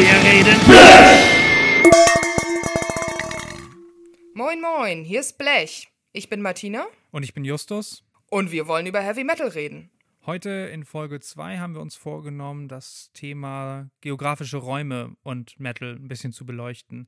[0.00, 0.56] Wir reden
[4.32, 5.90] Moin Moin, hier ist Blech.
[6.14, 8.02] Ich bin Martina Und ich bin Justus.
[8.30, 9.90] und wir wollen über Heavy Metal reden.
[10.24, 16.08] Heute in Folge 2 haben wir uns vorgenommen, das Thema geografische Räume und Metal ein
[16.08, 17.06] bisschen zu beleuchten.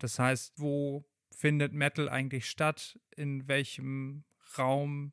[0.00, 4.24] Das heißt, wo findet Metal eigentlich statt, in welchem
[4.58, 5.12] Raum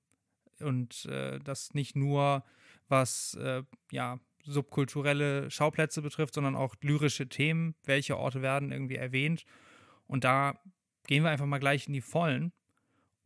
[0.59, 2.43] und äh, das nicht nur
[2.87, 9.45] was äh, ja, subkulturelle Schauplätze betrifft, sondern auch lyrische Themen, welche Orte werden irgendwie erwähnt.
[10.07, 10.59] Und da
[11.07, 12.51] gehen wir einfach mal gleich in die Vollen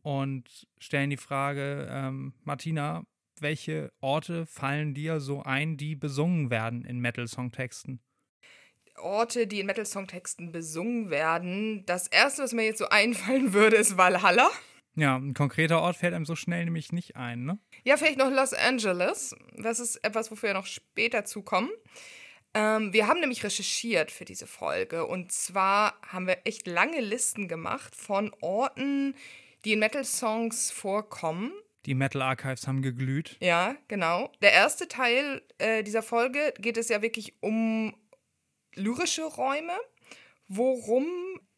[0.02, 3.06] und stellen die Frage, ähm, Martina,
[3.40, 8.00] welche Orte fallen dir so ein, die besungen werden in Metal-Songtexten?
[8.96, 11.84] Orte, die in Metal-Songtexten besungen werden.
[11.86, 14.50] Das erste, was mir jetzt so einfallen würde, ist Valhalla.
[14.96, 17.58] Ja, ein konkreter Ort fällt einem so schnell nämlich nicht ein, ne?
[17.82, 19.34] Ja, vielleicht noch Los Angeles.
[19.56, 21.70] Das ist etwas, wofür wir noch später zukommen.
[22.54, 25.06] Ähm, wir haben nämlich recherchiert für diese Folge.
[25.06, 29.16] Und zwar haben wir echt lange Listen gemacht von Orten,
[29.64, 31.52] die in Metal-Songs vorkommen.
[31.86, 33.36] Die Metal Archives haben geglüht.
[33.40, 34.30] Ja, genau.
[34.40, 37.94] Der erste Teil äh, dieser Folge geht es ja wirklich um
[38.74, 39.74] lyrische Räume.
[40.46, 41.06] Worum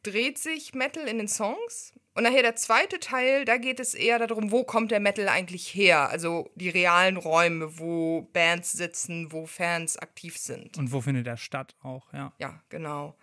[0.02, 1.92] dreht sich Metal in den Songs?
[2.16, 5.74] Und nachher der zweite Teil, da geht es eher darum, wo kommt der Metal eigentlich
[5.74, 6.08] her?
[6.08, 10.78] Also die realen Räume, wo Bands sitzen, wo Fans aktiv sind.
[10.78, 12.32] Und wo findet er statt auch, ja.
[12.38, 13.14] Ja, genau.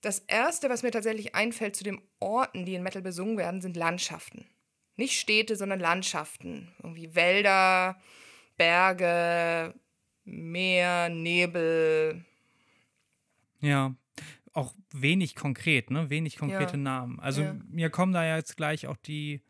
[0.00, 3.76] Das erste, was mir tatsächlich einfällt zu den Orten, die in Metal besungen werden, sind
[3.76, 4.46] Landschaften.
[4.96, 6.74] Nicht Städte, sondern Landschaften.
[6.82, 8.00] Irgendwie Wälder,
[8.56, 9.74] Berge,
[10.24, 12.24] Meer, Nebel.
[13.60, 13.94] Ja,
[14.52, 16.10] auch wenig konkret, ne?
[16.10, 16.82] Wenig konkrete Ja.
[16.82, 17.20] Namen.
[17.20, 17.56] Also Ja.
[17.68, 19.42] mir kommen da ja jetzt gleich auch die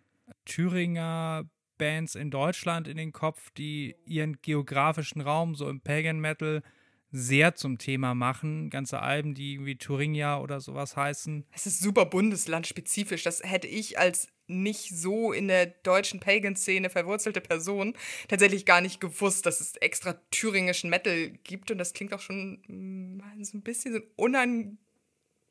[0.45, 6.63] Thüringer Bands in Deutschland in den Kopf, die ihren geografischen Raum so im Pagan Metal
[7.11, 8.71] sehr zum Thema machen.
[8.71, 11.45] Ganze Alben, die irgendwie Thuringia oder sowas heißen.
[11.51, 13.23] Es ist super bundeslandspezifisch.
[13.23, 17.95] Das hätte ich als nicht so in der deutschen Pagan-Szene verwurzelte Person
[18.29, 21.71] tatsächlich gar nicht gewusst, dass es extra thüringischen Metal gibt.
[21.71, 24.79] Und das klingt auch schon mm, so ein bisschen so ein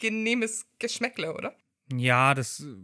[0.02, 1.56] unangenehmes Geschmäckle, oder?
[1.94, 2.76] Ja, das äh,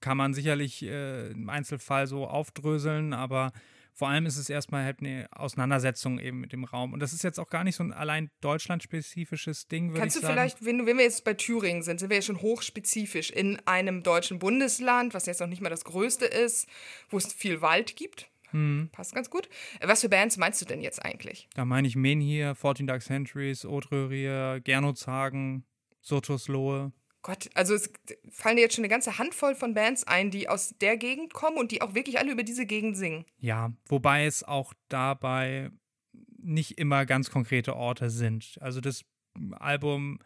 [0.00, 3.52] kann man sicherlich äh, im Einzelfall so aufdröseln, aber
[3.94, 6.92] vor allem ist es erstmal halt eine Auseinandersetzung eben mit dem Raum.
[6.92, 10.34] Und das ist jetzt auch gar nicht so ein allein deutschlandspezifisches Ding, Kannst du sagen.
[10.34, 14.04] vielleicht, wenn, wenn wir jetzt bei Thüringen sind, sind wir ja schon hochspezifisch in einem
[14.04, 16.68] deutschen Bundesland, was jetzt noch nicht mal das größte ist,
[17.08, 18.30] wo es viel Wald gibt.
[18.50, 18.88] Hm.
[18.92, 19.48] Passt ganz gut.
[19.80, 21.48] Was für Bands meinst du denn jetzt eigentlich?
[21.54, 25.66] Da meine ich Menhir, 14 Dark Centuries, Odröhrier, Gernozhagen,
[26.08, 26.92] Sotuslohe.
[27.22, 27.92] Gott, also es
[28.30, 31.56] fallen dir jetzt schon eine ganze Handvoll von Bands ein, die aus der Gegend kommen
[31.56, 33.24] und die auch wirklich alle über diese Gegend singen.
[33.38, 35.70] Ja, wobei es auch dabei
[36.38, 38.56] nicht immer ganz konkrete Orte sind.
[38.60, 39.04] Also das
[39.58, 40.20] Album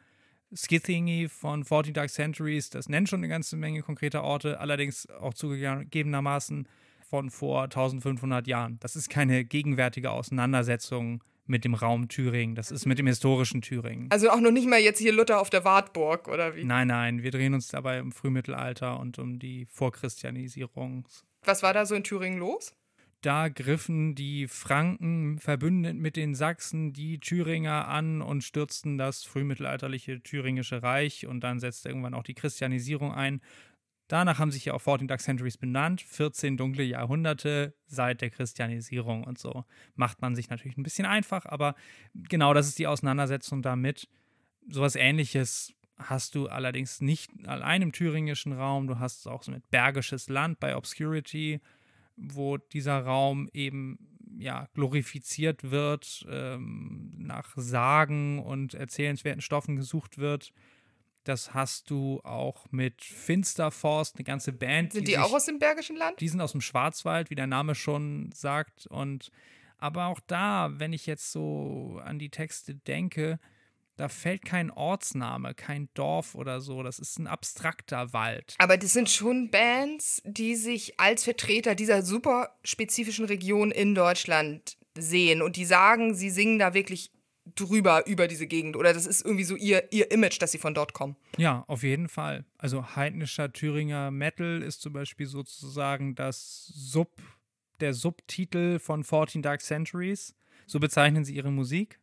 [0.55, 5.35] Skithingy von 14 Dark Centuries, das nennt schon eine ganze Menge konkreter Orte, allerdings auch
[5.35, 6.69] zugegebenermaßen
[7.09, 8.79] von vor 1500 Jahren.
[8.81, 12.57] Das ist keine gegenwärtige Auseinandersetzung mit dem Raum Thüringen.
[12.57, 14.11] Das ist mit dem historischen Thüringen.
[14.11, 16.65] Also auch noch nicht mal jetzt hier Luther auf der Wartburg oder wie?
[16.65, 21.07] Nein, nein, wir drehen uns dabei um Frühmittelalter und um die Vorchristianisierung.
[21.45, 22.75] Was war da so in Thüringen los?
[23.21, 30.23] Da griffen die Franken verbündet mit den Sachsen die Thüringer an und stürzten das frühmittelalterliche
[30.23, 33.41] thüringische Reich und dann setzte irgendwann auch die Christianisierung ein.
[34.09, 39.25] Danach haben sich ja auch 14 Dark Centuries benannt, 14 dunkle Jahrhunderte seit der Christianisierung
[39.25, 39.65] und so.
[39.95, 41.75] Macht man sich natürlich ein bisschen einfach, aber
[42.15, 44.09] genau das ist die Auseinandersetzung damit.
[44.69, 49.53] Sowas ähnliches hast du allerdings nicht allein im thüringischen Raum, du hast es auch so
[49.53, 51.61] mit Bergisches Land bei Obscurity,
[52.17, 53.99] wo dieser Raum eben
[54.39, 60.53] ja glorifiziert wird, ähm, nach Sagen und erzählenswerten Stoffen gesucht wird.
[61.25, 64.93] Das hast du auch mit Finsterforst, eine ganze Band.
[64.93, 66.21] Sind die, sich- auch aus dem Bergischen Land?
[66.21, 68.87] die sind aus dem Schwarzwald, wie der Name schon sagt.
[68.87, 69.31] Und
[69.79, 73.39] aber auch da, wenn ich jetzt so an die Texte denke,
[73.97, 76.83] da fällt kein Ortsname, kein Dorf oder so.
[76.83, 78.55] Das ist ein abstrakter Wald.
[78.59, 84.77] Aber das sind schon Bands, die sich als Vertreter dieser super spezifischen Region in Deutschland
[84.97, 87.11] sehen und die sagen, sie singen da wirklich
[87.55, 90.75] drüber über diese Gegend oder das ist irgendwie so ihr, ihr Image, dass sie von
[90.75, 91.17] dort kommen.
[91.37, 92.45] Ja, auf jeden Fall.
[92.59, 97.11] Also heidnischer Thüringer Metal ist zum Beispiel sozusagen das Sub,
[97.81, 100.35] der Subtitel von 14 Dark Centuries.
[100.67, 101.99] So bezeichnen sie ihre Musik.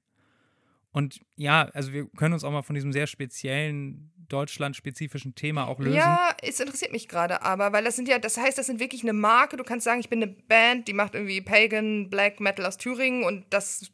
[0.92, 5.80] Und ja, also wir können uns auch mal von diesem sehr speziellen deutschlandspezifischen Thema auch
[5.80, 5.98] lösen.
[5.98, 9.04] Ja, es interessiert mich gerade, aber weil das sind ja, das heißt, das sind wirklich
[9.04, 9.58] eine Marke.
[9.58, 13.24] Du kannst sagen, ich bin eine Band, die macht irgendwie Pagan Black Metal aus Thüringen
[13.24, 13.92] und das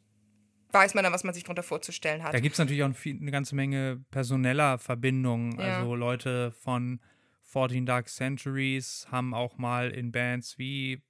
[0.72, 2.34] weiß man dann, was man sich darunter vorzustellen hat.
[2.34, 5.58] Da gibt es natürlich auch viel, eine ganze Menge personeller Verbindungen.
[5.58, 5.78] Ja.
[5.78, 7.00] Also Leute von
[7.44, 11.02] 14 Dark Centuries haben auch mal in Bands wie,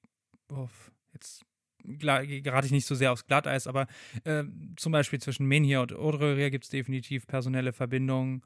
[0.48, 1.42] uff, jetzt
[1.84, 3.86] gerate ich nicht so sehr aufs Glatteis, aber
[4.24, 4.44] äh,
[4.76, 8.42] zum Beispiel zwischen Menhir und Odröria gibt es definitiv personelle Verbindungen.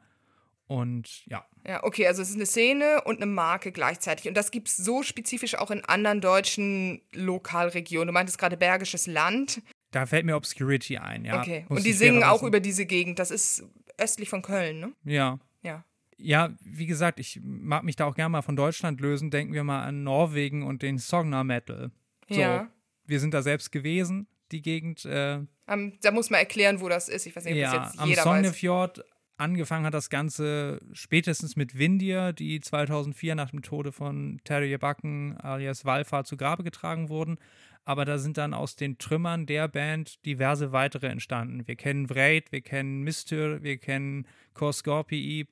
[0.66, 1.44] Und ja.
[1.66, 4.28] Ja, okay, also es ist eine Szene und eine Marke gleichzeitig.
[4.28, 8.06] Und das gibt es so spezifisch auch in anderen deutschen Lokalregionen.
[8.06, 9.62] Du meintest gerade Bergisches Land.
[9.90, 11.40] Da fällt mir Obscurity ein, ja.
[11.40, 11.64] Okay.
[11.68, 13.18] Und die singen auch über diese Gegend.
[13.18, 13.64] Das ist
[13.98, 14.92] östlich von Köln, ne?
[15.04, 15.38] Ja.
[15.62, 15.84] Ja.
[16.16, 19.30] Ja, wie gesagt, ich mag mich da auch gerne mal von Deutschland lösen.
[19.30, 21.90] Denken wir mal an Norwegen und den Sogner Metal.
[22.28, 22.70] So, Ja.
[23.06, 25.04] Wir sind da selbst gewesen, die Gegend.
[25.04, 27.26] Äh, Ähm, da muss man erklären, wo das ist.
[27.26, 28.36] Ich weiß nicht, ob ja, das jetzt am jeder weiß.
[28.36, 29.04] Sognefjord.
[29.36, 35.36] Angefangen hat das Ganze spätestens mit Windir, die 2004 nach dem Tode von Terje Backen
[35.38, 37.38] alias Walfa zu Grabe getragen wurden.
[37.84, 41.66] Aber da sind dann aus den Trümmern der Band diverse weitere entstanden.
[41.66, 45.48] Wir kennen Vreit, wir kennen Mystür, wir kennen Korskorpii,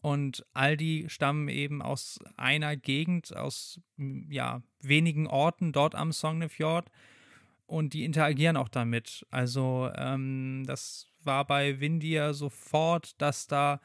[0.00, 6.12] und all die stammen eben aus einer Gegend, aus m, ja, wenigen Orten dort am
[6.12, 6.90] Sognefjord.
[7.66, 9.24] Und die interagieren auch damit.
[9.30, 13.80] Also ähm, das war bei Windir sofort, dass da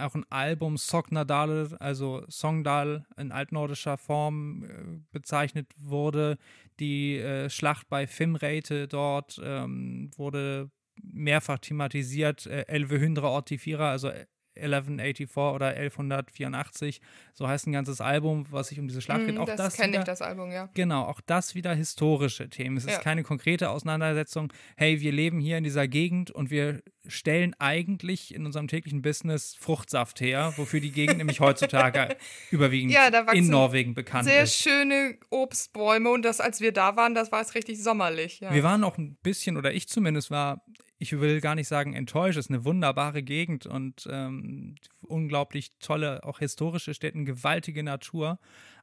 [0.00, 4.68] auch ein Album Sognadal, also Songdal in altnordischer Form äh,
[5.12, 6.38] bezeichnet wurde.
[6.78, 10.70] Die äh, Schlacht bei Fimreite dort ähm, wurde
[11.02, 12.46] mehrfach thematisiert.
[12.46, 14.10] Äh, Elve Hündre Ortifira, also
[14.60, 17.00] 1184 oder 1184,
[17.34, 19.30] so heißt ein ganzes Album, was sich um diese Schlacht geht.
[19.34, 20.68] Hm, Auch das, das, kenne ich, das Album, ja.
[20.74, 22.76] Genau, auch das wieder historische Themen.
[22.76, 22.98] Es ist Ja.
[23.00, 24.52] keine konkrete Auseinandersetzung.
[24.76, 29.56] Hey, wir leben hier in dieser Gegend und wir stellen eigentlich in unserem täglichen Business
[29.58, 32.16] Fruchtsaft her, wofür die Gegend nämlich heutzutage
[32.50, 34.56] überwiegend Ja, in Norwegen bekannt Sehr ist.
[34.56, 38.40] schöne Obstbäume und das, als wir da waren, das war es richtig sommerlich.
[38.40, 38.52] Ja.
[38.52, 40.62] Wir waren auch ein bisschen, oder ich zumindest war,
[41.00, 46.22] ich will gar nicht sagen enttäuscht, es ist eine wunderbare Gegend und ähm, unglaublich tolle,
[46.24, 48.38] auch historische Städte, gewaltige Natur.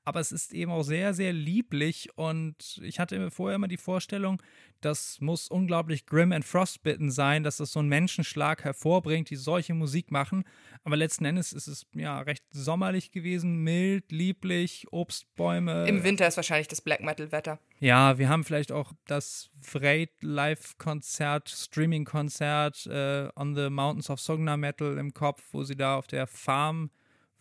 [0.08, 4.42] Aber es ist eben auch sehr, sehr lieblich und ich hatte vorher immer die Vorstellung,
[4.80, 9.74] das muss unglaublich grim and frostbitten sein, dass das so einen Menschenschlag hervorbringt, die solche
[9.74, 10.46] Musik machen.
[10.86, 15.86] Aber letzten Endes ist es ja recht sommerlich gewesen, mild, lieblich, Obstbäume.
[15.90, 17.60] Im Winter ist wahrscheinlich das Black Metal-Wetter.
[17.82, 24.56] Ja, wir haben vielleicht auch das Vreit Live-Konzert, Streaming-Konzert äh, on the Mountains of Sogna
[24.56, 26.92] Metal im Kopf, wo sie da auf der Farm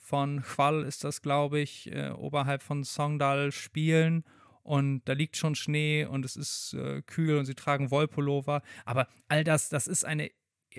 [0.07, 4.23] von Chwal ist das, glaube ich, äh, oberhalb von Songdal spielen.
[4.63, 8.63] Und da liegt schon Schnee und es ist äh, kühl und sie tragen Wollpullover.
[8.85, 10.31] Aber all das, das ist eine,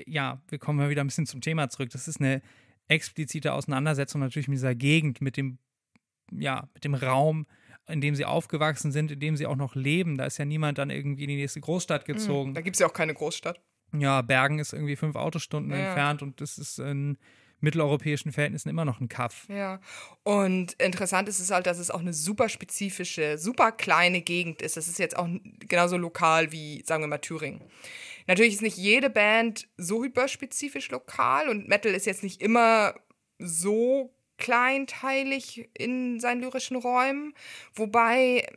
[0.06, 1.90] ja, wir kommen mal wieder ein bisschen zum Thema zurück.
[1.90, 2.42] Das ist eine
[2.88, 5.58] explizite Auseinandersetzung natürlich mit dieser Gegend, mit dem,
[6.32, 7.48] ja, mit dem Raum,
[7.90, 10.18] in dem sie aufgewachsen sind, in dem sie auch noch leben.
[10.18, 12.54] Da ist ja niemand dann irgendwie in die nächste Großstadt gezogen.
[12.54, 13.60] Da gibt es ja auch keine Großstadt.
[13.94, 15.88] Ja, Bergen ist irgendwie fünf Autostunden Ja.
[15.88, 17.18] entfernt und das ist in
[17.60, 19.46] mitteleuropäischen Verhältnissen immer noch ein Kaff.
[19.50, 19.80] Ja.
[20.24, 24.78] Und interessant ist es halt, dass es auch eine super spezifische, super kleine Gegend ist.
[24.78, 25.28] Das ist jetzt auch
[25.68, 27.62] genauso lokal wie, sagen wir mal, Thüringen.
[28.28, 32.94] Natürlich ist nicht jede Band so hyperspezifisch lokal und Metal ist jetzt nicht immer
[33.40, 37.34] so kleinteilig in seinen lyrischen Räumen.
[37.74, 38.48] Wobei,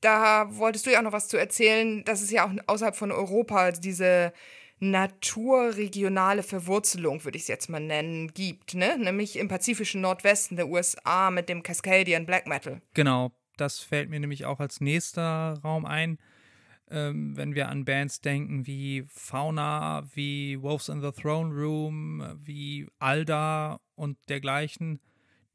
[0.00, 3.12] da wolltest du ja auch noch was zu erzählen, dass es ja auch außerhalb von
[3.12, 4.32] Europa diese
[4.80, 8.96] naturregionale Verwurzelung, würde ich es jetzt mal nennen, gibt, ne?
[8.98, 12.80] Nämlich im pazifischen Nordwesten der USA mit dem Cascadian Black Metal.
[12.94, 16.18] Genau, das fällt mir nämlich auch als nächster Raum ein.
[16.90, 22.88] Ähm, wenn wir an Bands denken wie Fauna, wie Wolves in the Throne Room, wie
[22.98, 25.00] Alda und dergleichen,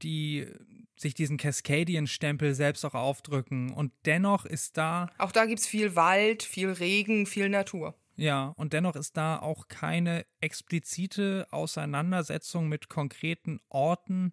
[0.03, 0.45] die
[0.95, 3.71] sich diesen Cascadian-Stempel selbst auch aufdrücken.
[3.71, 7.95] Und dennoch ist da Auch da gibt es viel Wald, viel Regen, viel Natur.
[8.15, 14.31] Ja, und dennoch ist da auch keine explizite Auseinandersetzung mit konkreten Orten,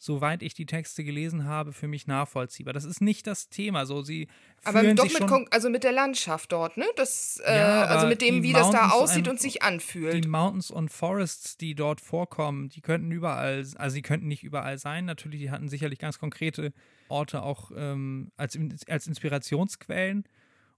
[0.00, 2.72] soweit ich die Texte gelesen habe, für mich nachvollziehbar.
[2.72, 3.84] Das ist nicht das Thema.
[3.84, 4.28] So, sie
[4.62, 6.86] Aber doch sich mit, schon, also mit der Landschaft dort, ne?
[6.96, 9.62] Das, äh, Ja, also aber mit dem, wie das da Mountains aussieht and- und sich
[9.62, 10.24] anfühlt.
[10.24, 14.78] die Mountains und Forests, die dort vorkommen, die könnten überall, also sie könnten nicht überall
[14.78, 15.04] sein.
[15.04, 16.72] Natürlich, die hatten sicherlich ganz konkrete
[17.08, 18.56] Orte auch ähm, als,
[18.86, 20.24] als Inspirationsquellen.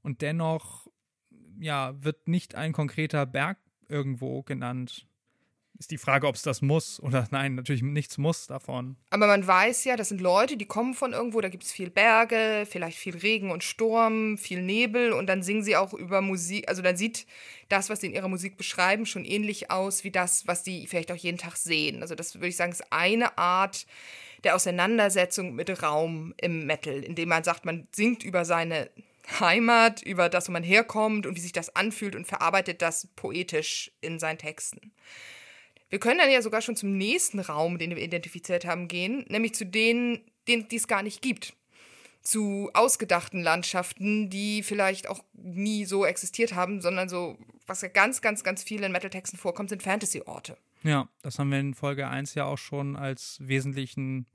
[0.03, 0.89] Und dennoch,
[1.61, 5.07] ja, wird nicht ein konkreter Berg irgendwo genannt.
[5.79, 8.97] Ist die Frage, ob es das muss oder nein, natürlich nichts muss davon.
[9.11, 11.91] Aber man weiß ja, das sind Leute, die kommen von irgendwo, da gibt es viel
[11.91, 16.69] Berge, vielleicht viel Regen und Sturm, viel Nebel und dann singen sie auch über Musik,
[16.69, 17.27] also dann sieht
[17.69, 21.13] das, was sie in ihrer Musik beschreiben, schon ähnlich aus wie das, was die vielleicht
[21.13, 22.03] auch jeden Tag sehen.
[22.03, 23.87] Also das würde ich sagen, ist eine Art
[24.45, 28.91] der Auseinandersetzung mit Raum im Metal, indem man sagt, man singt über seine
[29.39, 33.93] Heimat, über das, wo man herkommt und wie sich das anfühlt und verarbeitet das poetisch
[34.01, 34.93] in seinen Texten.
[35.91, 39.55] Wir können dann ja sogar schon zum nächsten Raum, den wir identifiziert haben, gehen, nämlich
[39.55, 41.55] zu denen, denen die es gar nicht gibt.
[42.23, 48.21] Zu ausgedachten Landschaften, die vielleicht auch nie so existiert haben, sondern so, was ja ganz,
[48.21, 50.57] ganz, ganz viel in Metal-Texten vorkommt, sind Fantasy-Orte.
[50.83, 54.27] Ja, das haben wir in Folge 1 ja auch schon als wesentlichen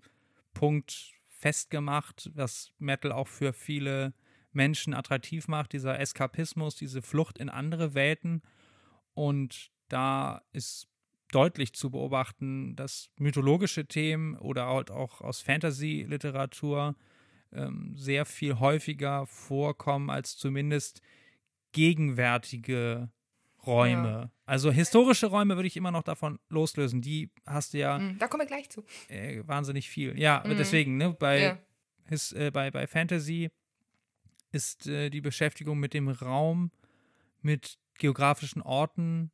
[0.54, 4.14] Punkt festgemacht, was Metal auch für viele
[4.56, 8.42] Menschen attraktiv macht, dieser Eskapismus, diese Flucht in andere Welten.
[9.14, 10.88] Und da ist
[11.32, 16.96] deutlich zu beobachten, dass mythologische Themen oder halt auch aus Fantasy-Literatur
[17.52, 21.02] ähm, sehr viel häufiger vorkommen als zumindest
[21.72, 23.10] gegenwärtige
[23.66, 24.08] Räume.
[24.08, 24.32] Ja.
[24.46, 27.02] Also historische Räume würde ich immer noch davon loslösen.
[27.02, 27.98] Die hast du ja.
[27.98, 28.84] Mhm, da kommen wir gleich zu.
[29.10, 30.18] Äh, wahnsinnig viel.
[30.20, 30.58] Ja, mhm.
[30.58, 31.58] deswegen, ne, bei, ja.
[32.08, 33.50] his, äh, bei, bei Fantasy
[34.56, 36.72] ist äh, die Beschäftigung mit dem Raum,
[37.42, 39.32] mit geografischen Orten,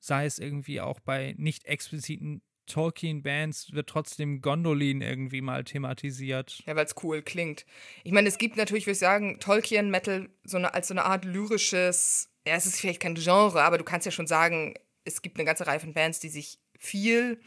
[0.00, 6.62] sei es irgendwie auch bei nicht expliziten Tolkien-Bands wird trotzdem Gondolin irgendwie mal thematisiert.
[6.66, 7.64] Ja, weil es cool klingt.
[8.02, 11.24] Ich meine, es gibt natürlich, würde ich sagen, Tolkien-Metal so eine, als so eine Art
[11.24, 15.38] lyrisches, ja, es ist vielleicht kein Genre, aber du kannst ja schon sagen, es gibt
[15.38, 17.40] eine ganze Reihe von Bands, die sich viel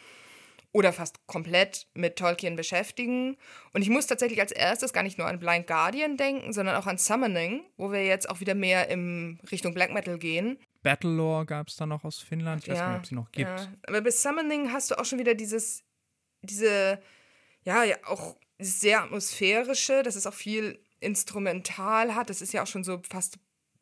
[0.72, 3.38] oder fast komplett mit Tolkien beschäftigen.
[3.74, 6.86] Und ich muss tatsächlich als erstes gar nicht nur an Blind Guardian denken, sondern auch
[6.86, 10.60] an Summoning, wo wir jetzt auch wieder mehr in Richtung Black Metal gehen.
[10.84, 12.64] Battlelore gab es da noch aus Finnland.
[12.64, 13.50] Ich weiß ja, nicht, ob sie noch gibt.
[13.50, 13.68] Ja.
[13.88, 15.84] Aber bei Summoning hast du auch schon wieder dieses,
[16.42, 17.00] diese,
[17.64, 22.30] ja, ja, auch sehr atmosphärische, dass es auch viel instrumental hat.
[22.30, 23.40] Das ist ja auch schon so fast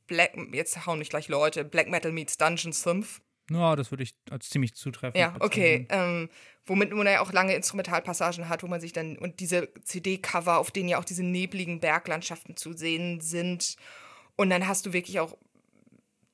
[0.08, 3.22] Black, jetzt hauen nicht gleich Leute, Black Metal meets Dungeon Synth.
[3.50, 5.18] Ja, das würde ich als ziemlich zutreffend.
[5.18, 5.88] Ja, okay.
[5.90, 6.30] Ähm,
[6.66, 10.72] womit man ja auch lange Instrumentalpassagen hat, wo man sich dann und diese CD-Cover, auf
[10.72, 13.78] denen ja auch diese nebligen Berglandschaften zu sehen sind.
[14.36, 15.38] Und dann hast du wirklich auch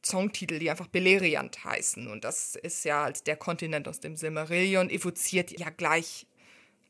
[0.05, 2.07] Songtitel, die einfach Beleriand heißen.
[2.07, 6.25] Und das ist ja als der Kontinent aus dem Silmarillion, evoziert ja gleich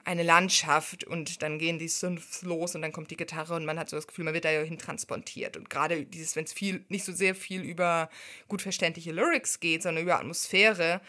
[0.05, 3.79] eine Landschaft und dann gehen die Synths los und dann kommt die Gitarre und man
[3.79, 5.57] hat so das Gefühl, man wird da ja hin transportiert.
[5.57, 8.09] Und gerade dieses, wenn es viel, nicht so sehr viel über
[8.47, 11.01] gut verständliche Lyrics geht, sondern über Atmosphäre,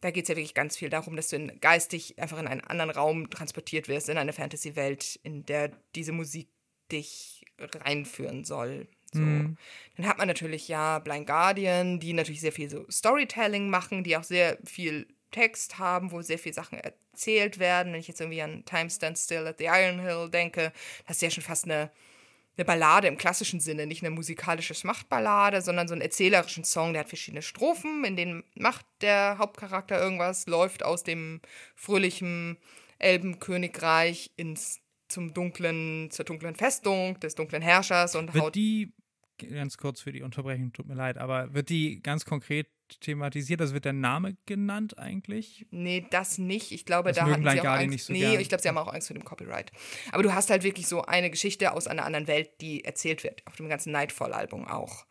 [0.00, 2.60] da geht es ja wirklich ganz viel darum, dass du in, geistig einfach in einen
[2.60, 6.48] anderen Raum transportiert wirst, in eine Fantasy-Welt, in der diese Musik
[6.92, 8.88] dich reinführen soll.
[9.12, 9.20] So.
[9.20, 9.56] Mhm.
[9.96, 14.16] Dann hat man natürlich ja Blind Guardian, die natürlich sehr viel so Storytelling machen, die
[14.16, 17.92] auch sehr viel Text haben, wo sehr viele Sachen erzählt werden.
[17.92, 20.72] Wenn ich jetzt irgendwie an Time Stands Still at the Iron Hill denke,
[21.06, 21.90] das ist ja schon fast eine,
[22.56, 27.00] eine Ballade im klassischen Sinne, nicht eine musikalische Schmachtballade, sondern so einen erzählerischen Song, der
[27.00, 31.40] hat verschiedene Strophen, in denen macht der Hauptcharakter irgendwas, läuft aus dem
[31.74, 32.56] fröhlichen
[32.98, 38.54] Elbenkönigreich ins zum dunklen, zur dunklen Festung des dunklen Herrschers und wird haut.
[38.54, 38.92] Die,
[39.38, 42.68] ganz kurz für die Unterbrechung, tut mir leid, aber wird die ganz konkret
[43.00, 43.60] thematisiert?
[43.60, 45.66] Also wird der Name genannt eigentlich?
[45.70, 46.72] Nee, das nicht.
[46.72, 47.90] Ich glaube, das da hatten sie auch Angst.
[47.90, 48.40] Nicht so nee, gern.
[48.40, 49.72] ich glaube, sie haben auch Angst vor dem Copyright.
[50.12, 53.46] Aber du hast halt wirklich so eine Geschichte aus einer anderen Welt, die erzählt wird.
[53.46, 55.06] Auf dem ganzen Nightfall-Album auch.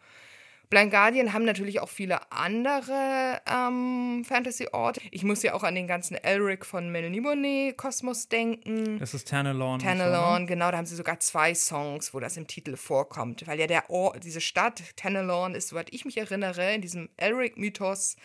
[0.70, 5.00] Blind Guardian haben natürlich auch viele andere ähm, Fantasy-Orte.
[5.12, 9.00] Ich muss ja auch an den ganzen Elric von Melniboné-Kosmos denken.
[9.00, 9.80] Das ist Tanelorn.
[9.80, 10.72] Tanelorn, so, genau.
[10.72, 13.48] Da haben sie sogar zwei Songs, wo das im Titel vorkommt.
[13.48, 18.18] Weil ja der Ort, diese Stadt Tanelorn ist, soweit ich mich erinnere, in diesem Elric-Mythos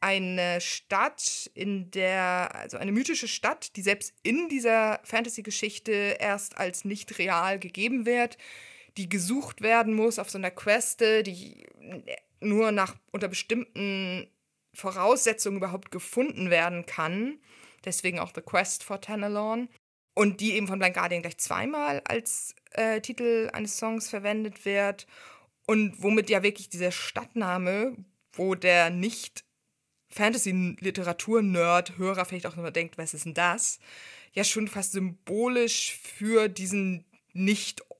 [0.00, 6.84] eine Stadt, in der, also eine mythische Stadt, die selbst in dieser Fantasy-Geschichte erst als
[6.84, 8.38] nicht real gegeben wird
[8.96, 11.66] die gesucht werden muss auf so einer Queste, die
[12.40, 14.26] nur nach unter bestimmten
[14.74, 17.38] Voraussetzungen überhaupt gefunden werden kann.
[17.84, 19.68] Deswegen auch The Quest for Tanalorn.
[20.14, 25.06] Und die eben von Blind Guardian gleich zweimal als äh, Titel eines Songs verwendet wird.
[25.66, 27.96] Und womit ja wirklich dieser Stadtname,
[28.32, 29.44] wo der nicht
[30.08, 33.78] Fantasy-Literatur-Nerd, Hörer vielleicht auch nur denkt, was ist denn das?
[34.32, 37.04] Ja, schon fast symbolisch für diesen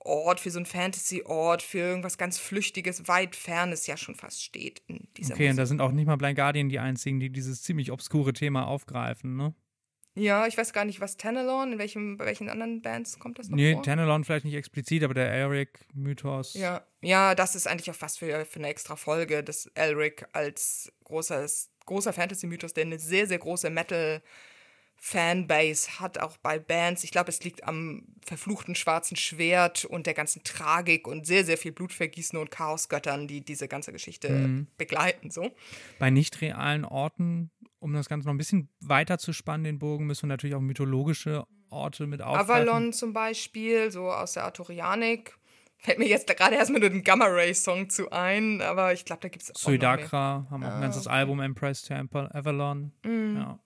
[0.07, 4.83] nicht-Ort, für so einen Fantasy-Ort, für irgendwas ganz Flüchtiges, weit Fernes ja schon fast steht
[4.87, 5.51] in dieser Okay, Musik.
[5.51, 8.67] und da sind auch nicht mal Blind Guardian die einzigen, die dieses ziemlich obskure Thema
[8.67, 9.55] aufgreifen, ne?
[10.19, 13.51] Ja, ich weiß gar nicht, was Tanalon, in welchem, bei welchen anderen Bands kommt das
[13.51, 13.81] noch nee, vor?
[13.81, 16.55] Nee, Tanalon vielleicht nicht explizit, aber der Elric-Mythos.
[16.55, 20.91] Ja, ja, das ist eigentlich auch fast für, für eine extra Folge, das Elric als
[21.05, 24.23] großes, großer Fantasy-Mythos, der eine sehr, sehr große Metal-
[24.97, 27.05] Fanbase hat, auch bei Bands.
[27.05, 31.59] Ich glaube, es liegt am verfluchten schwarzen Schwert und der ganzen Tragik und sehr, sehr
[31.59, 34.67] viel Blutvergießen und Chaosgöttern, die diese ganze Geschichte mhm.
[34.79, 35.31] begleiten.
[35.31, 35.53] So.
[35.99, 40.07] Bei nicht realen Orten, um das Ganze noch ein bisschen weiter zu spannen, den Bogen,
[40.07, 42.69] müssen wir natürlich auch mythologische Orte mit aufgreifen.
[42.69, 45.37] Avalon zum Beispiel, so aus der Arthurianik,
[45.79, 49.21] Fällt mir jetzt gerade erstmal nur den Gamma Ray Song zu ein, aber ich glaube,
[49.21, 52.93] da gibt es auch Suidakra haben auch ein ganzes Album, Empress Temple, Avalon.
[53.05, 53.37] Mhm.
[53.37, 53.59] Ja.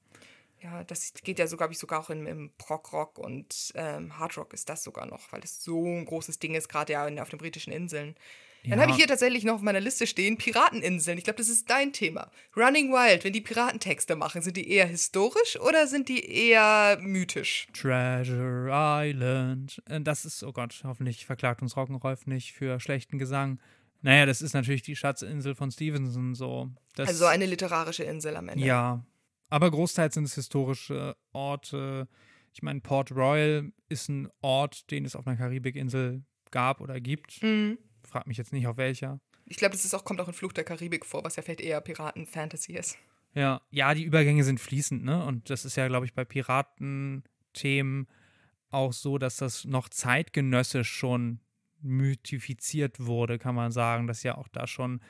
[0.62, 4.52] Ja, das geht ja so, glaube ich, sogar auch im, im Prog-Rock und ähm, Hard-Rock
[4.52, 7.30] ist das sogar noch, weil das so ein großes Ding ist, gerade ja in, auf
[7.30, 8.14] den britischen Inseln.
[8.64, 8.80] Dann Ja.
[8.82, 11.16] habe ich hier tatsächlich noch auf meiner Liste stehen Pirateninseln.
[11.16, 12.30] Ich glaube, das ist dein Thema.
[12.54, 17.68] Running Wild, wenn die Piratentexte machen, sind die eher historisch oder sind die eher mythisch?
[17.72, 19.82] Treasure Island.
[19.88, 23.58] Äh, Das ist, oh Gott, hoffentlich verklagt uns Rock'n'Rolf nicht für schlechten Gesang.
[24.02, 26.68] Naja, das ist natürlich die Schatzinsel von Stevenson so.
[26.96, 28.64] Das, Also eine literarische Insel am Ende.
[28.64, 29.02] Ja,
[29.50, 32.08] aber großteils sind es historische Orte.
[32.52, 37.42] Ich meine, Port Royal ist ein Ort, den es auf einer Karibikinsel gab oder gibt.
[37.42, 37.78] Mhm.
[38.02, 39.20] Frag mich jetzt nicht, auf welcher.
[39.44, 41.60] Ich glaube, das ist auch, kommt auch in Fluch der Karibik vor, was ja vielleicht
[41.60, 42.96] eher Piraten-Fantasy ist.
[43.34, 45.24] Ja, ja, die Übergänge sind fließend, ne?
[45.24, 48.08] Und das ist ja, glaube ich, bei Piratenthemen
[48.70, 51.40] auch so, dass das noch zeitgenössisch schon
[51.80, 54.06] mythifiziert wurde, kann man sagen.
[54.06, 55.00] dass ja auch da schon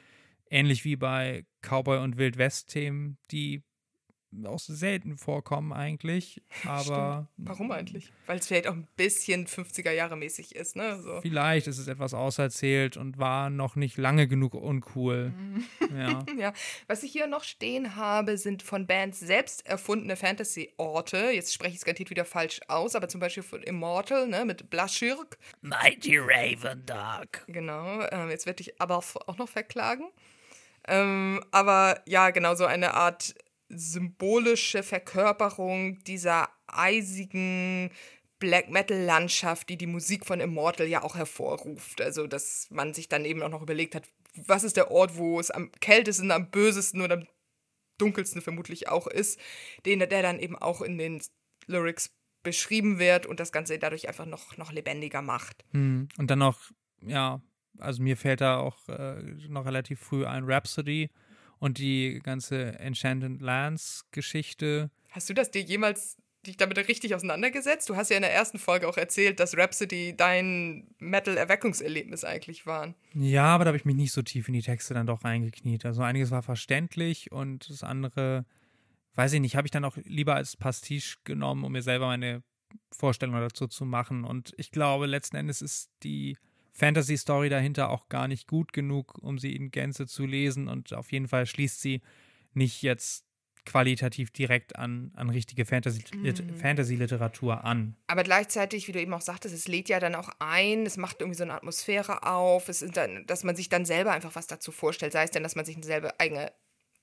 [0.51, 3.63] ähnlich wie bei Cowboy- und Wildwest-Themen, die
[4.45, 8.13] auch selten vorkommen eigentlich, aber Warum eigentlich?
[8.27, 11.01] Weil es vielleicht auch ein bisschen 50er Jahre mäßig ist, ne?
[11.03, 11.21] So.
[11.21, 15.33] vielleicht ist es etwas auserzählt und war noch nicht lange genug uncool.
[15.95, 16.25] Ja.
[16.39, 16.53] Ja,
[16.87, 21.31] was ich hier noch stehen habe, sind von Bands selbst erfundene Fantasy-Orte.
[21.35, 24.71] Jetzt spreche ich es garantiert wieder falsch aus, aber zum Beispiel von Immortal, ne, mit
[24.71, 25.39] Blashirk.
[25.61, 27.45] Mighty Raven Dog.
[27.47, 30.05] Genau, ähm, jetzt werde ich aber auch noch verklagen.
[30.89, 33.35] Ähm, aber ja, genau, so eine Art
[33.71, 37.91] symbolische Verkörperung dieser eisigen
[38.39, 42.01] Black Metal-Landschaft, die die Musik von Immortal ja auch hervorruft.
[42.01, 45.39] Also, dass man sich dann eben auch noch überlegt hat, was ist der Ort, wo
[45.39, 47.27] es am kältesten, am bösesten oder am
[47.99, 49.39] dunkelsten vermutlich auch ist,
[49.85, 51.23] den, der dann eben auch in den
[51.67, 55.65] Lyrics beschrieben wird und das Ganze dadurch einfach noch, noch lebendiger macht.
[55.73, 56.09] Hm.
[56.17, 56.59] Und dann noch,
[57.03, 57.43] ja,
[57.79, 61.11] also mir fällt da auch äh, noch relativ früh ein Rhapsody
[61.61, 64.91] und die ganze Enchanted Lands Geschichte.
[65.11, 67.89] Hast du das dir jemals dich damit richtig auseinandergesetzt?
[67.89, 72.95] Du hast ja in der ersten Folge auch erzählt, dass Rhapsody dein Metal-Erweckungserlebnis eigentlich waren.
[73.15, 75.85] Ja, aber da habe ich mich nicht so tief in die Texte dann doch reingekniet.
[75.85, 78.47] Also einiges war verständlich und das andere,
[79.15, 82.43] weiß ich nicht, habe ich dann auch lieber als Pastiche genommen, um mir selber meine
[82.91, 84.25] Vorstellung dazu zu machen.
[84.25, 86.39] Und ich glaube, letzten Endes ist die
[86.81, 90.67] Fantasy-Story dahinter auch gar nicht gut genug, um sie in Gänze zu lesen.
[90.67, 92.01] Und auf jeden Fall schließt sie
[92.55, 93.27] nicht jetzt
[93.67, 97.95] qualitativ direkt an, an richtige Fantasy- Lit- Fantasy-Literatur an.
[98.07, 101.21] Aber gleichzeitig, wie du eben auch sagtest, es lädt ja dann auch ein, es macht
[101.21, 104.47] irgendwie so eine Atmosphäre auf, es ist dann, dass man sich dann selber einfach was
[104.47, 106.51] dazu vorstellt, sei es denn, dass man sich eine selber eigene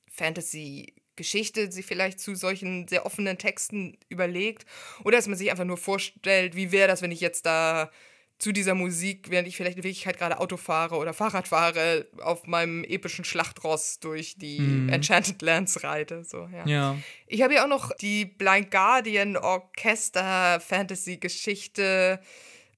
[0.10, 4.66] Fantasy-Geschichte sich vielleicht zu solchen sehr offenen Texten überlegt
[5.04, 7.92] oder dass man sich einfach nur vorstellt, wie wäre das, wenn ich jetzt da
[8.40, 12.46] zu dieser Musik, während ich vielleicht in Wirklichkeit gerade Auto fahre oder Fahrrad fahre, auf
[12.46, 16.24] meinem epischen Schlachtross durch die Enchanted Lands reite.
[16.24, 16.68] So, ja.
[16.68, 16.98] Ja.
[17.26, 22.20] Ich habe ja auch noch die Blind Guardian Orchester Fantasy Geschichte.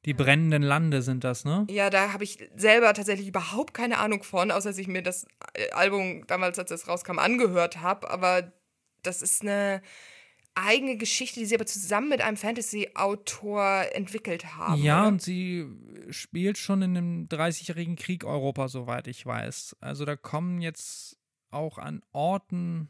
[0.06, 1.68] Die brennenden Lande sind das, ne?
[1.70, 5.28] Ja, da habe ich selber tatsächlich überhaupt keine Ahnung von, außer dass ich mir das
[5.54, 8.10] äh, Album damals, als es rauskam, angehört habe.
[8.10, 8.54] Aber
[9.04, 9.82] das ist eine
[10.60, 14.82] eigene Geschichte, die sie aber zusammen mit einem Fantasy-Autor entwickelt haben.
[14.82, 15.08] Ja, oder?
[15.10, 15.66] und sie
[16.10, 19.78] spielt schon in dem 30-jährigen Krieg Europa, soweit ich weiß.
[19.80, 21.18] Also da kommen jetzt
[21.52, 22.90] auch an Orten,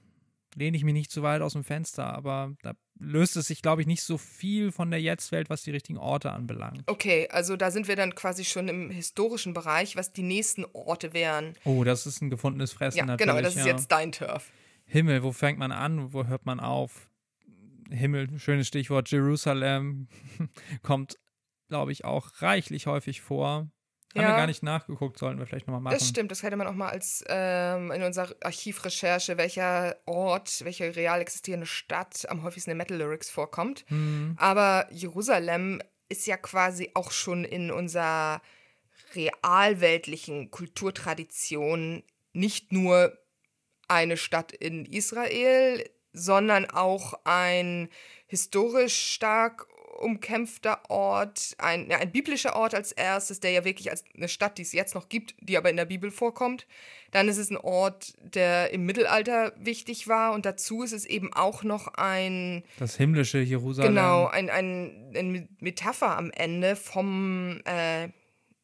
[0.55, 3.81] lehne ich mich nicht zu weit aus dem Fenster, aber da löst es sich, glaube
[3.81, 6.83] ich, nicht so viel von der Jetztwelt, was die richtigen Orte anbelangt.
[6.87, 11.13] Okay, also da sind wir dann quasi schon im historischen Bereich, was die nächsten Orte
[11.13, 11.53] wären.
[11.63, 13.31] Oh, das ist ein gefundenes Fressen Ja, natürlich.
[13.31, 13.71] genau, das ist ja.
[13.71, 14.51] jetzt dein Turf.
[14.85, 17.08] Himmel, wo fängt man an, wo hört man auf?
[17.91, 20.07] Himmel, schönes Stichwort, Jerusalem
[20.83, 21.17] kommt,
[21.67, 23.69] glaube ich, auch reichlich häufig vor.
[24.15, 24.29] Haben Ja.
[24.29, 25.95] wir gar nicht nachgeguckt, sollten wir vielleicht nochmal machen.
[25.99, 30.95] Das stimmt, das hätte man auch mal als ähm, in unserer Archivrecherche, welcher Ort, welche
[30.95, 33.85] real existierende Stadt am häufigsten in Metal Lyrics vorkommt.
[33.89, 34.33] Hm.
[34.39, 38.41] Aber Jerusalem ist ja quasi auch schon in unserer
[39.13, 43.17] realweltlichen Kulturtradition nicht nur
[43.87, 45.87] eine Stadt in Israel,
[46.19, 47.89] sondern auch ein
[48.27, 49.67] historisch stark
[49.99, 54.57] umkämpfter Ort, ein, ja, ein biblischer Ort als erstes, der ja wirklich als eine Stadt,
[54.57, 56.65] die es jetzt noch gibt, die aber in der Bibel vorkommt.
[57.11, 61.33] Dann ist es ein Ort, der im Mittelalter wichtig war und dazu ist es eben
[61.33, 63.93] auch noch ein, Das himmlische Jerusalem.
[63.93, 68.09] genau, ein, ein, eine Metapher am Ende vom, äh,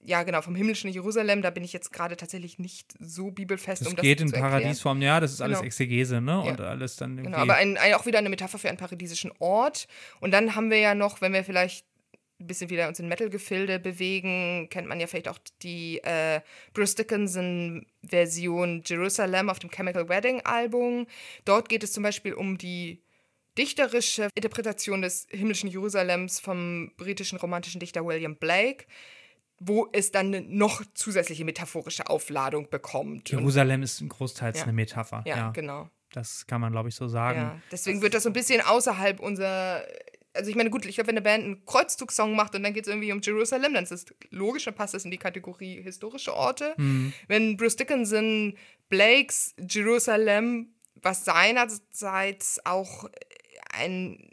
[0.05, 1.41] ja genau, vom himmlischen Jerusalem.
[1.41, 4.35] Da bin ich jetzt gerade tatsächlich nicht so bibelfest, Das um das geht in zu.
[4.35, 5.65] Paradiesform, ja, das ist alles Genau.
[5.67, 6.39] Exegese, ne?
[6.41, 6.65] Und Ja.
[6.65, 7.31] alles dann irgendwie.
[7.31, 9.87] Genau, aber ein, ein, auch wieder eine Metapher für einen paradiesischen Ort.
[10.19, 11.85] Und dann haben wir ja noch, wenn wir vielleicht
[12.39, 16.41] ein bisschen wieder uns in Metal-Gefilde bewegen, kennt man ja vielleicht auch die äh,
[16.73, 21.07] Bruce Dickinson-Version Jerusalem auf dem Chemical Wedding-Album.
[21.45, 23.01] Dort geht es zum Beispiel um die
[23.57, 28.85] dichterische Interpretation des himmlischen Jerusalems vom britischen romantischen Dichter William Blake,
[29.67, 33.29] wo es dann eine noch zusätzliche metaphorische Aufladung bekommt.
[33.31, 34.63] Jerusalem ist großteils Ja.
[34.63, 35.23] eine Metapher.
[35.25, 35.89] ja, Ja, genau.
[36.11, 37.39] das kann man, glaube ich, so sagen.
[37.39, 39.83] Ja, deswegen wird das so ein bisschen außerhalb unserer.
[40.33, 42.83] Also ich meine, gut, ich glaube, wenn eine Band einen Kreuzzugssong macht und dann geht
[42.85, 46.33] es irgendwie um Jerusalem, dann ist das logisch, dann passt das in die Kategorie historische
[46.35, 46.73] Orte.
[46.77, 47.13] Mhm.
[47.29, 48.57] Wenn Bruce Dickinson
[48.89, 53.09] Blakes Jerusalem, was seinerseits auch
[53.71, 54.29] ein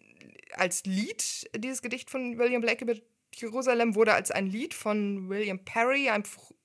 [0.55, 2.95] als Lied, dieses Gedicht von William Blake über
[3.35, 6.25] Jerusalem wurde als ein Lied von William Perry, einem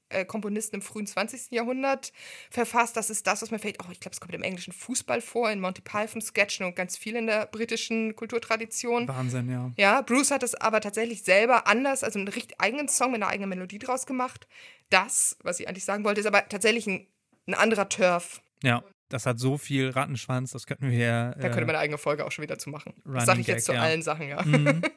[0.10, 1.51] äh, Komponisten im frühen 20.
[1.51, 2.13] Jahrhundert,
[2.49, 2.95] verfasst.
[2.97, 3.77] Das ist das, was mir fällt.
[3.84, 7.15] Oh, ich glaube, es kommt im englischen Fußball vor, in Monty Python-Sketchen und ganz viel
[7.15, 9.08] in der britischen Kulturtradition.
[9.08, 9.71] Wahnsinn, ja.
[9.77, 13.32] Ja, Bruce hat es aber tatsächlich selber anders, also einen richtig eigenen Song mit einer
[13.32, 14.47] eigenen Melodie draus gemacht.
[14.89, 17.08] Das, was ich eigentlich sagen wollte, ist aber tatsächlich ein,
[17.47, 18.41] ein anderer Turf.
[18.63, 21.36] Ja, das hat so viel Rattenschwanz, das könnten wir.
[21.38, 22.93] Da könnte äh, man eine eigene Folge auch schon wieder zu machen.
[23.06, 23.82] Running Das sage ich jetzt Gag, zu ja.
[23.82, 24.41] allen Sachen, ja.
[24.43, 24.82] Mhm.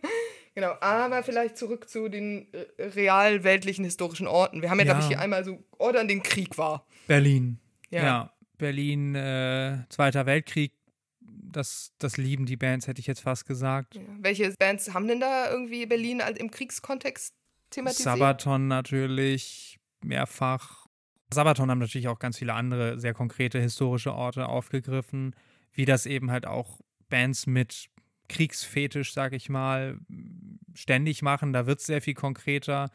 [0.55, 4.63] Genau, aber vielleicht zurück zu den äh, real weltlichen historischen Orten.
[4.63, 5.11] Wir haben ja, glaube ich, Ja.
[5.11, 6.87] hier einmal so Orte, an denen Krieg war.
[7.07, 7.61] Berlin.
[7.91, 8.03] Ja.
[8.03, 10.73] Ja, Berlin, äh, Zweiter Weltkrieg.
[11.21, 13.95] Das, das lieben die Bands, hätte ich jetzt fast gesagt.
[13.95, 14.03] Ja.
[14.19, 17.35] Welche Bands haben denn da irgendwie Berlin im Kriegskontext
[17.71, 18.05] thematisiert?
[18.05, 20.87] Sabaton natürlich, mehrfach.
[21.33, 25.35] Sabaton haben natürlich auch ganz viele andere sehr konkrete historische Orte aufgegriffen,
[25.73, 27.89] wie das eben halt auch Bands mit
[28.31, 29.99] Kriegsfetisch, sag ich mal,
[30.75, 31.53] ständig machen.
[31.53, 32.91] Da wird es sehr viel konkreter.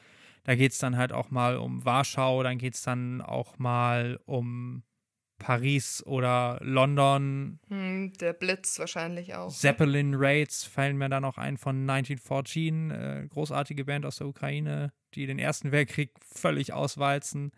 [0.45, 4.19] Da geht es dann halt auch mal um Warschau, dann geht es dann auch mal
[4.25, 4.83] um
[5.37, 7.59] Paris oder London.
[7.67, 9.49] Hm, der Blitz wahrscheinlich auch.
[9.49, 14.93] Zeppelin Raids fallen mir da noch ein von 1914, äh, großartige Band aus der Ukraine,
[15.13, 17.51] die den Ersten Weltkrieg völlig auswalzen.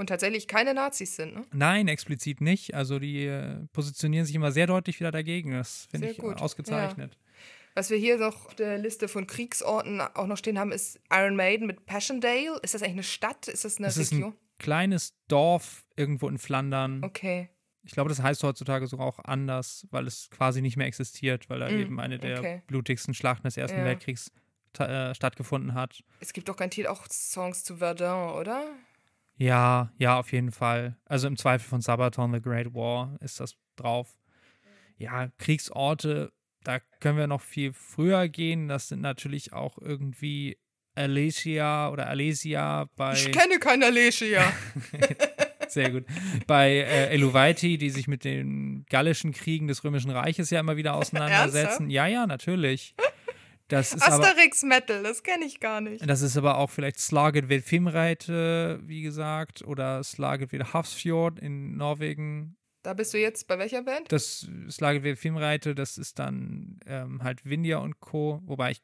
[0.00, 1.44] Und tatsächlich keine Nazis sind, ne?
[1.52, 2.72] Nein, explizit nicht.
[2.74, 5.52] Also die äh, positionieren sich immer sehr deutlich wieder dagegen.
[5.52, 7.18] Das finde ich gut, ausgezeichnet.
[7.74, 11.36] Was wir hier noch auf der Liste von Kriegsorten auch noch stehen haben, ist Iron
[11.36, 12.58] Maiden mit Passchendaele.
[12.62, 13.46] Ist das eigentlich eine Stadt?
[13.46, 14.32] Ist das eine ist Region?
[14.32, 17.04] ein kleines Dorf irgendwo in Flandern.
[17.04, 17.50] Okay.
[17.82, 21.60] Ich glaube, das heißt heutzutage sogar auch anders, weil es quasi nicht mehr existiert, weil
[21.60, 22.62] da Mm, eben eine der okay.
[22.68, 23.84] blutigsten Schlachten des Ersten Ja.
[23.84, 24.32] Weltkriegs
[24.78, 26.02] äh, stattgefunden hat.
[26.20, 28.64] Es gibt doch garantiert auch Songs zu Verdun, oder?
[29.40, 30.96] Ja, ja, auf jeden Fall.
[31.06, 34.18] Also im Zweifel von Sabaton, The Great War ist das drauf.
[34.98, 36.30] Ja, Kriegsorte,
[36.62, 38.68] da können wir noch viel früher gehen.
[38.68, 40.58] Das sind natürlich auch irgendwie
[40.94, 43.14] Alesia oder Alesia bei.
[43.14, 44.52] Ich kenne keine Alesia.
[45.68, 46.04] Sehr gut.
[46.46, 50.94] Bei äh, Eluvaiti, die sich mit den gallischen Kriegen des Römischen Reiches ja immer wieder
[50.96, 51.88] auseinandersetzen.
[51.88, 52.94] ja, ja, natürlich.
[53.70, 54.26] Das ist aber.
[54.26, 56.08] Asterix Metal, das kenne ich gar nicht.
[56.08, 61.76] Das ist aber auch vielleicht Slaget ved Fimreite, wie gesagt, oder Slaget ved Hafrsfjord in
[61.76, 62.56] Norwegen.
[62.82, 64.10] Da bist du jetzt bei welcher Band?
[64.10, 68.82] Das Slaget ved Fimreite, das ist dann ähm, halt Vindia und Co., wobei ich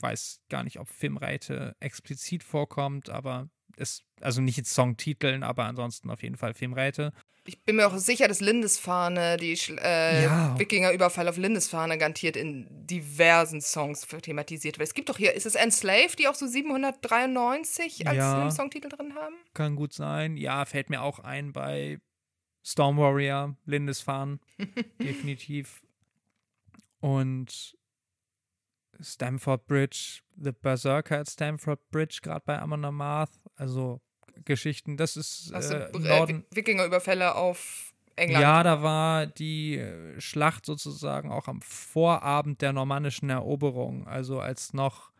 [0.00, 6.10] weiß gar nicht, ob Fimreite explizit vorkommt, aber es, also nicht jetzt Songtiteln, aber ansonsten
[6.10, 7.12] auf jeden Fall Fimreite.
[7.46, 10.58] Ich bin mir auch sicher, dass Lindisfarne, die äh, Ja.
[10.58, 14.88] Wikingerüberfall auf Lindisfarne garantiert in diversen Songs thematisiert wird.
[14.88, 18.50] Es gibt doch hier, ist es Enslaved, die auch so 793 als Ja.
[18.50, 19.34] Songtitel drin haben?
[19.54, 20.36] Kann gut sein.
[20.36, 21.98] Ja, fällt mir auch ein bei
[22.62, 24.38] Storm Warrior, Lindisfarne,
[25.02, 25.82] definitiv.
[27.00, 27.74] Und
[29.00, 33.40] Stamford Bridge, The Berserker at Stamford Bridge, gerade bei Amon Amarth.
[33.56, 34.02] Also
[34.44, 36.44] Geschichten, das ist Hast äh, Norden.
[36.50, 38.42] Wikingerüberfälle auf England?
[38.42, 44.72] Ja, da war die äh, Schlacht sozusagen auch am Vorabend der normannischen Eroberung, also als
[44.72, 45.10] noch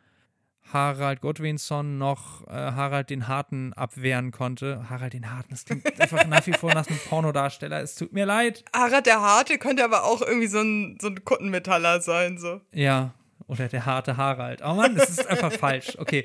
[0.72, 4.88] Harald Godwinsson noch äh, Harald den Harten abwehren konnte.
[4.88, 7.80] Harald den Harten, das klingt einfach nach wie vor nach einem Pornodarsteller.
[7.80, 8.64] Es tut mir leid.
[8.74, 12.60] Harald der Harte könnte aber auch irgendwie so ein, so ein Kuttenmetaller sein, so.
[12.72, 13.14] Ja,
[13.50, 14.62] oder der harte Harald.
[14.62, 15.96] Oh Mann, das ist einfach falsch.
[15.98, 16.24] Okay,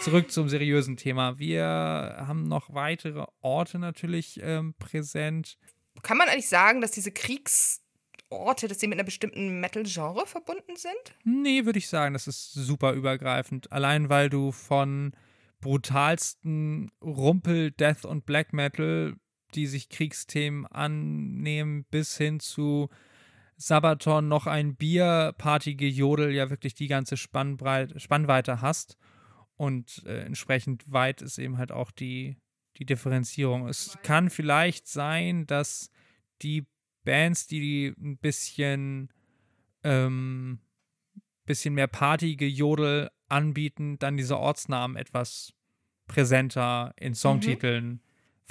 [0.00, 1.38] zurück zum seriösen Thema.
[1.38, 5.58] Wir haben noch weitere Orte natürlich ähm, präsent.
[6.02, 11.14] Kann man eigentlich sagen, dass diese Kriegsorte, dass sie mit einer bestimmten Metal-Genre verbunden sind?
[11.24, 13.70] Nee, würde ich sagen, das ist super übergreifend.
[13.70, 15.12] Allein weil du von
[15.60, 19.14] brutalsten Rumpel, Death und Black Metal,
[19.54, 22.88] die sich Kriegsthemen annehmen, bis hin zu
[23.62, 28.96] Sabaton noch ein Bier, Partygejodel, ja wirklich die ganze Spannbreit Spannweite hast.
[29.56, 32.36] Und äh, entsprechend weit ist eben halt auch die,
[32.78, 33.68] die Differenzierung.
[33.68, 35.90] Es kann vielleicht sein, dass
[36.42, 36.66] die
[37.04, 39.12] Bands, die ein bisschen
[39.84, 40.60] ähm,
[41.44, 45.52] bisschen mehr Partygejodel anbieten, dann diese Ortsnamen etwas
[46.06, 48.00] präsenter in Songtiteln mhm.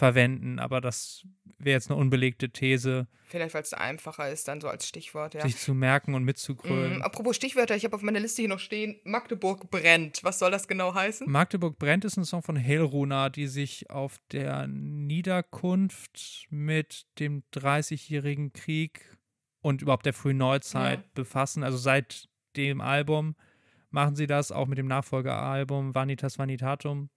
[0.02, 0.58] Verwenden.
[0.58, 1.28] Aber das
[1.60, 3.08] wäre jetzt eine unbelegte These.
[3.28, 5.42] Vielleicht, weil es einfacher ist, dann so als Stichwort, ja.
[5.42, 6.98] Sich zu merken und mitzugrölen.
[6.98, 10.24] Mm, apropos Stichwörter, ich habe auf meiner Liste hier noch stehen, Magdeburg brennt.
[10.24, 11.30] Was soll das genau heißen?
[11.30, 18.54] Magdeburg brennt ist ein Song von Helruna, die sich auf der Niederkunft mit dem 30-jährigen
[18.54, 19.20] Krieg
[19.62, 21.06] und überhaupt der frühen Neuzeit ja.
[21.14, 21.64] befassen.
[21.64, 23.36] Also seit dem Album
[23.92, 27.12] machen sie das, auch mit dem Nachfolgealbum Vanitas Vanitatum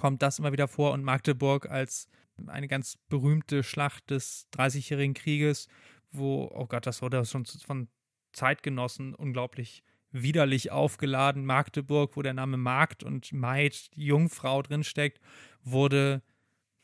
[0.00, 2.08] kommt das immer wieder vor und Magdeburg als
[2.46, 5.68] eine ganz berühmte Schlacht des Dreißigjährigen Krieges,
[6.10, 7.88] wo, oh Gott, das wurde schon von
[8.32, 11.44] Zeitgenossen unglaublich widerlich aufgeladen.
[11.44, 15.20] Magdeburg, wo der Name Magd und Maid, Jungfrau drinsteckt,
[15.62, 16.22] wurde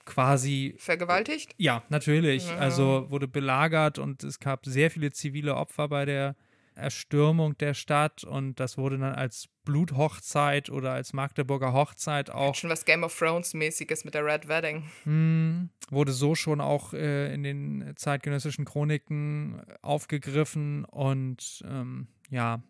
[0.04, 0.74] quasi.
[0.76, 1.54] Vergewaltigt?
[1.56, 2.46] Ja, natürlich.
[2.46, 2.58] Ja.
[2.58, 6.36] Also wurde belagert und es gab sehr viele zivile Opfer bei der
[6.76, 12.54] Erstürmung der Stadt und das wurde dann als Bluthochzeit oder als Magdeburger Hochzeit auch.
[12.54, 14.78] Schon was Game of Thrones mäßiges mit der Red Wedding.
[14.78, 22.62] Mh, hm, wurde so schon auch äh, in den zeitgenössischen Chroniken aufgegriffen und ähm, ja,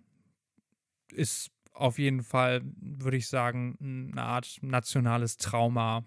[1.13, 6.05] ist auf jeden Fall, würde ich sagen, eine Art nationales Trauma.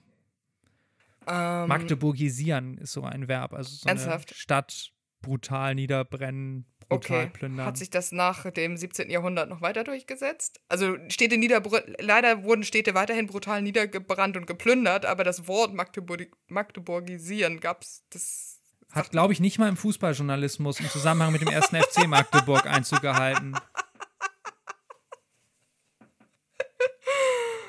[1.27, 4.31] Ähm, Magdeburgisieren ist so ein Verb, also so ernsthaft?
[4.31, 7.29] eine Stadt brutal niederbrennen, brutal okay.
[7.31, 7.65] plündern.
[7.65, 9.09] Hat sich das nach dem 17.
[9.09, 10.59] Jahrhundert noch weiter durchgesetzt?
[10.67, 16.27] Also Städte niederbr leider wurden Städte weiterhin brutal niedergebrannt und geplündert, aber das Wort Magdeburg
[16.47, 18.61] Magdeburgisieren gab es das.
[18.91, 23.01] Hat, glaube ich, nicht mal im Fußballjournalismus im Zusammenhang mit dem ersten FC Magdeburg Einzug
[23.01, 23.53] gehalten.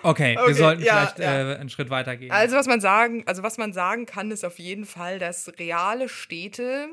[0.02, 1.52] Okay, okay, wir sollten ja, vielleicht ja.
[1.52, 2.30] Äh, einen Schritt weiter gehen.
[2.30, 6.08] Also was man sagen, also was man sagen kann, ist auf jeden Fall, dass reale
[6.08, 6.88] Städte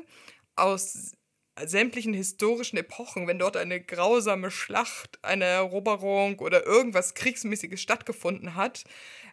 [0.58, 1.12] aus
[1.64, 8.84] sämtlichen historischen Epochen, wenn dort eine grausame Schlacht, eine Eroberung oder irgendwas Kriegsmäßiges stattgefunden hat,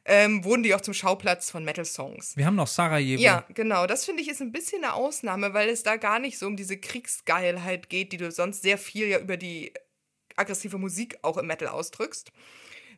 [0.06, 2.38] ähm, wurden die auch zum Schauplatz von Metal-Songs.
[2.38, 3.22] Wir haben noch Sarajevo.
[3.22, 3.88] Ja, genau.
[3.88, 6.56] Das finde ich ist ein bisschen eine Ausnahme, weil es da gar nicht so um
[6.56, 9.74] diese Kriegsgeilheit geht, die du sonst sehr viel ja über die
[10.36, 12.32] aggressive Musik auch im Metal ausdrückst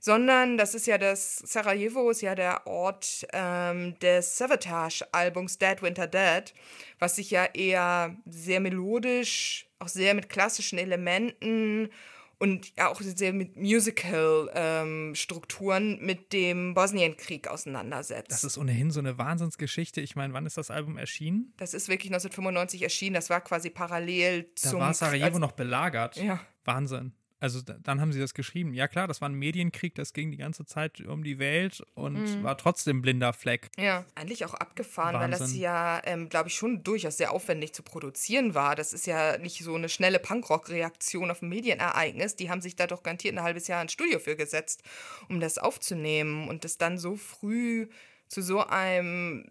[0.08, 6.08] sondern das ist ja das, Sarajevo ist ja der Ort ähm, des Savatage-Albums Dead Winter
[6.08, 6.54] Dead,
[6.98, 11.90] was sich ja eher sehr melodisch, auch sehr mit klassischen Elementen
[12.38, 18.32] und ja auch sehr mit Musical-Strukturen ähm, mit dem Bosnienkrieg auseinandersetzt.
[18.32, 20.00] Das ist ohnehin so eine Wahnsinnsgeschichte.
[20.00, 21.54] Ich meine, wann ist das Album erschienen?
[21.58, 23.16] Das ist wirklich 1995 erschienen.
[23.16, 24.80] Das war quasi parallel da zum.
[24.80, 26.16] Da war Sarajevo als, noch belagert.
[26.16, 26.40] Ja.
[26.64, 28.74] Wahnsinn also dann haben sie das geschrieben.
[28.74, 32.16] Ja klar, das war ein Medienkrieg, das ging die ganze Zeit um die Welt und
[32.16, 32.44] mhm.
[32.44, 33.70] war trotzdem blinder Fleck.
[33.78, 35.32] Ja, eigentlich auch abgefahren, Wahnsinn.
[35.32, 38.76] weil das ja, ähm, glaube ich, schon durchaus sehr aufwendig zu produzieren war.
[38.76, 42.36] Das ist ja nicht so eine schnelle Punkrock-Reaktion auf ein Medienereignis.
[42.36, 44.82] Die haben sich da doch garantiert ein halbes Jahr ins Studio für gesetzt,
[45.30, 47.88] um das aufzunehmen und das dann so früh
[48.28, 49.46] zu so einem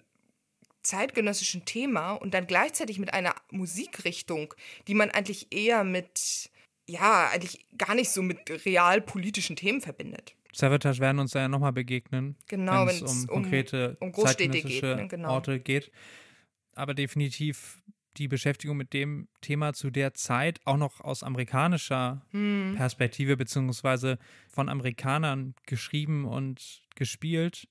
[0.82, 4.54] zeitgenössischen Thema und dann gleichzeitig mit einer Musikrichtung,
[4.88, 6.50] die man eigentlich eher mit
[6.86, 10.34] ja, eigentlich gar nicht so mit realpolitischen Themen verbindet.
[10.52, 14.82] Savatage werden uns ja nochmal begegnen, genau, wenn es um konkrete um, um Großstädte geht,
[14.82, 15.06] ne?
[15.08, 15.32] genau.
[15.32, 15.90] Orte geht.
[16.74, 17.82] Aber definitiv
[18.16, 22.74] die Beschäftigung mit dem Thema zu der Zeit auch noch aus amerikanischer hm.
[22.76, 24.18] Perspektive beziehungsweise
[24.48, 27.68] von Amerikanern geschrieben und gespielt.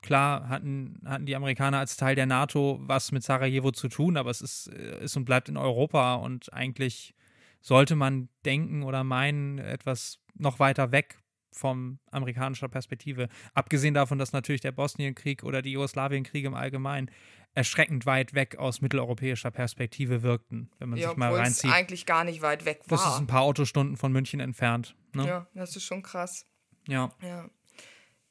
[0.00, 4.30] Klar hatten, hatten die Amerikaner als Teil der NATO was mit Sarajevo zu tun, aber
[4.30, 7.14] es ist, äh, ist und bleibt in Europa und eigentlich
[7.62, 11.18] sollte man denken oder meinen, etwas noch weiter weg
[11.52, 13.28] vom amerikanischer Perspektive.
[13.54, 17.10] Abgesehen davon, dass natürlich der Bosnienkrieg oder die Jugoslawienkriege im Allgemeinen
[17.54, 21.70] erschreckend weit weg aus mitteleuropäischer Perspektive wirkten, wenn man ja, sich mal reinzieht.
[21.70, 22.98] Es eigentlich gar nicht weit weg war.
[22.98, 24.96] Das ist ein paar Autostunden von München entfernt.
[25.12, 25.26] Ne?
[25.26, 26.46] Ja, das ist schon krass.
[26.88, 27.10] Ja.
[27.20, 27.50] Ja,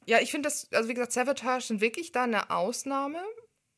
[0.08, 3.22] ja ich finde das, also wie gesagt, Savatage sind wirklich da eine Ausnahme.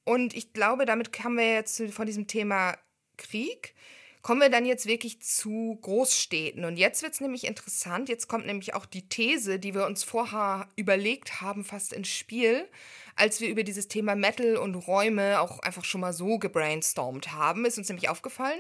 [0.05, 2.77] Und ich glaube, damit haben wir jetzt von diesem Thema
[3.17, 3.75] Krieg
[4.23, 6.63] kommen wir dann jetzt wirklich zu Großstädten.
[6.63, 8.07] Und jetzt wird es nämlich interessant.
[8.07, 12.67] Jetzt kommt nämlich auch die These, die wir uns vorher überlegt haben, fast ins Spiel,
[13.15, 17.65] als wir über dieses Thema Metal und Räume auch einfach schon mal so gebrainstormt haben.
[17.65, 18.59] Ist uns nämlich aufgefallen,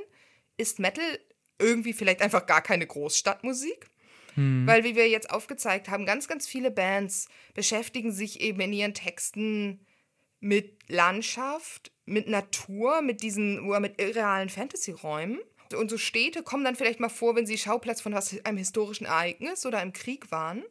[0.57, 1.19] ist Metal
[1.59, 3.87] irgendwie vielleicht einfach gar keine Großstadtmusik?
[4.35, 4.67] Hm.
[4.67, 8.93] Weil, wie wir jetzt aufgezeigt haben, ganz, ganz viele Bands beschäftigen sich eben in ihren
[8.93, 9.85] Texten
[10.41, 15.39] mit Landschaft, mit Natur, mit diesen oder mit irrealen Fantasy-Räumen.
[15.75, 19.65] Und so Städte kommen dann vielleicht mal vor, wenn sie Schauplatz von einem historischen Ereignis
[19.65, 20.63] oder einem Krieg waren.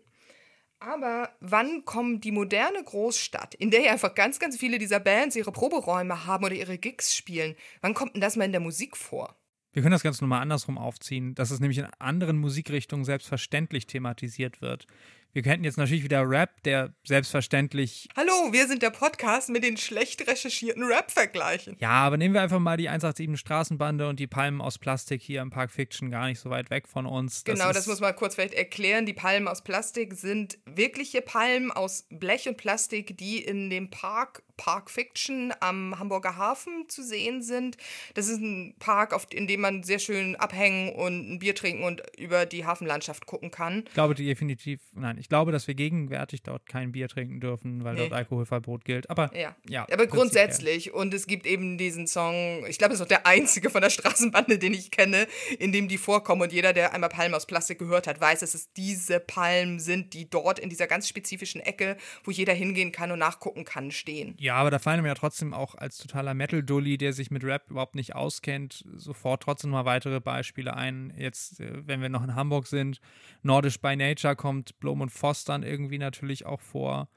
[0.79, 5.37] Aber wann kommt die moderne Großstadt, in der ja einfach ganz, ganz viele dieser Bands
[5.37, 8.97] ihre Proberäume haben oder ihre Gigs spielen, wann kommt denn das mal in der Musik
[8.97, 9.37] vor?
[9.73, 14.61] Wir können das Ganze nochmal andersrum aufziehen, dass es nämlich in anderen Musikrichtungen selbstverständlich thematisiert
[14.61, 14.87] wird.
[15.35, 18.07] Wir könnten jetzt natürlich wieder Rap, der selbstverständlich.
[18.17, 21.79] Hallo, wir sind der Podcast mit den schlecht recherchierten Rap-Vergleichen.
[21.81, 25.41] Ja, aber nehmen wir einfach mal die 187 Straßenbande und die Palmen aus Plastik hier
[25.41, 27.45] im Park Fiction gar nicht so weit weg von uns.
[27.45, 29.07] Das genau, das muss man kurz vielleicht erklären.
[29.07, 34.43] Die Palmen aus Plastik sind wirkliche Palmen aus Blech und Plastik, die in dem Park
[34.63, 37.77] Park Fiction am Hamburger Hafen zu sehen sind.
[38.15, 41.83] Das ist ein Park, auf, in dem man sehr schön abhängen und ein Bier trinken
[41.83, 43.83] und über die Hafenlandschaft gucken kann.
[43.89, 47.95] Ich glaube definitiv, nein, ich glaube, dass wir gegenwärtig dort kein Bier trinken dürfen, weil
[47.95, 48.01] nee.
[48.03, 49.11] dort Alkoholverbot gilt.
[49.11, 50.93] Aber ja, ja aber grundsätzlich.
[50.93, 53.91] Und es gibt eben diesen Song, ich glaube, es ist auch der einzige von der
[53.91, 55.27] Straßenbande, den ich kenne,
[55.59, 56.41] in dem die vorkommen.
[56.41, 60.15] Und jeder, der einmal Palmen aus Plastik gehört hat, weiß, dass es diese Palmen sind,
[60.15, 64.37] die dort in dieser ganz spezifischen Ecke, wo jeder hingehen kann und nachgucken kann, stehen.
[64.39, 67.71] Ja, aber da fallen mir ja trotzdem auch als totaler Metal-Dully, der sich mit Rap
[67.71, 71.13] überhaupt nicht auskennt, sofort trotzdem mal weitere Beispiele ein.
[71.17, 73.01] Jetzt, äh, wenn wir noch in Hamburg sind,
[73.43, 77.09] Nordisch by Nature kommt Blom und Fostern irgendwie natürlich auch vor.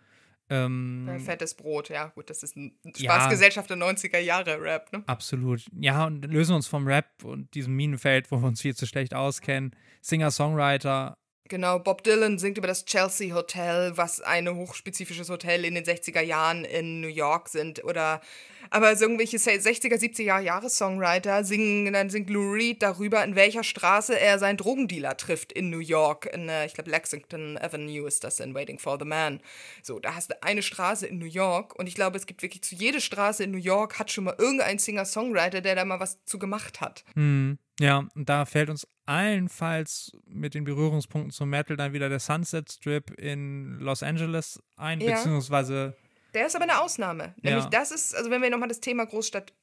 [0.47, 5.03] Ähm, Fettes Brot, ja, gut, das ist ein Spaßgesellschaft ja, der 90er Jahre Rap, ne?
[5.07, 5.65] Absolut.
[5.79, 9.15] Ja, und lösen uns vom Rap und diesem Minenfeld, wo wir uns viel zu schlecht
[9.15, 9.75] auskennen.
[10.01, 15.83] Singer-Songwriter Genau, Bob Dylan singt über das Chelsea Hotel, was ein hochspezifisches Hotel in den
[15.83, 17.83] 60er Jahren in New York sind.
[17.83, 18.19] Oder
[18.69, 23.63] aber so irgendwelche 60er, 70er Jahre Songwriter singen, dann singt Lou Reed darüber, in welcher
[23.63, 26.29] Straße er seinen Drogendealer trifft in New York.
[26.33, 29.39] In, äh, ich glaube, Lexington Avenue ist das in Waiting for the Man.
[29.83, 32.63] So, da hast du eine Straße in New York und ich glaube, es gibt wirklich
[32.63, 36.23] zu jeder Straße in New York hat schon mal irgendein Singer-Songwriter, der da mal was
[36.25, 37.03] zu gemacht hat.
[37.13, 37.57] Hm.
[37.79, 42.71] Ja, und da fällt uns allenfalls mit den Berührungspunkten zum Metal dann wieder der Sunset
[42.71, 45.15] Strip in Los Angeles ein, ja.
[45.15, 45.95] beziehungsweise.
[46.35, 47.33] Der ist aber eine Ausnahme.
[47.41, 47.69] Nämlich ja.
[47.69, 49.53] das ist, also wenn wir nochmal das Thema Großstadt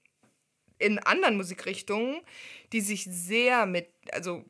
[0.78, 2.20] in anderen Musikrichtungen,
[2.72, 4.44] die sich sehr mit, also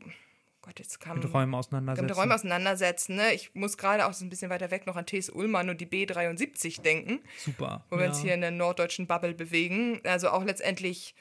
[0.62, 1.18] Gott, jetzt kam.
[1.18, 2.06] Mit Räumen auseinandersetzen.
[2.06, 3.34] Mit Räumen auseinandersetzen, ne?
[3.34, 5.28] Ich muss gerade auch so ein bisschen weiter weg noch an T.S.
[5.28, 7.18] Ullmann und die B73 denken.
[7.36, 7.84] Super.
[7.90, 10.00] Wo wir uns hier in der norddeutschen Bubble bewegen.
[10.04, 11.16] Also auch letztendlich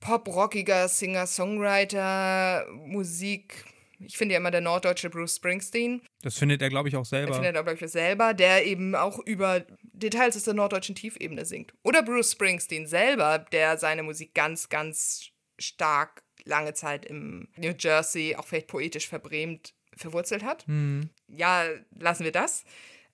[0.00, 3.64] pop-rockiger Singer-Songwriter, Musik.
[3.98, 6.02] Ich finde ja immer der norddeutsche Bruce Springsteen.
[6.22, 7.28] Das findet er, glaube ich, auch selber.
[7.28, 11.44] Das findet er, glaube ich, selber, der eben auch über Details aus der norddeutschen Tiefebene
[11.44, 11.72] singt.
[11.82, 18.36] Oder Bruce Springsteen selber, der seine Musik ganz, ganz stark lange Zeit im New Jersey,
[18.36, 20.66] auch vielleicht poetisch verbrämt, verwurzelt hat.
[20.68, 21.10] Mhm.
[21.28, 21.64] Ja,
[21.98, 22.64] lassen wir das.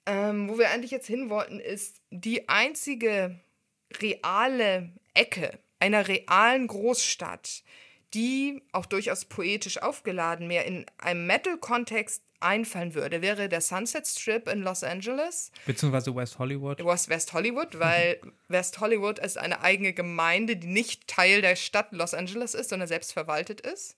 [0.06, 3.38] Ähm, wo wir eigentlich jetzt hin wollten, ist die einzige
[4.00, 7.62] reale Ecke einer realen Großstadt,
[8.14, 14.48] die auch durchaus poetisch aufgeladen mehr in einem Metal-Kontext einfallen würde, wäre der Sunset Strip
[14.48, 15.52] in Los Angeles.
[15.66, 16.84] Beziehungsweise West Hollywood.
[16.84, 21.92] Was West Hollywood, weil West Hollywood ist eine eigene Gemeinde, die nicht Teil der Stadt
[21.92, 23.96] Los Angeles ist, sondern selbst verwaltet ist.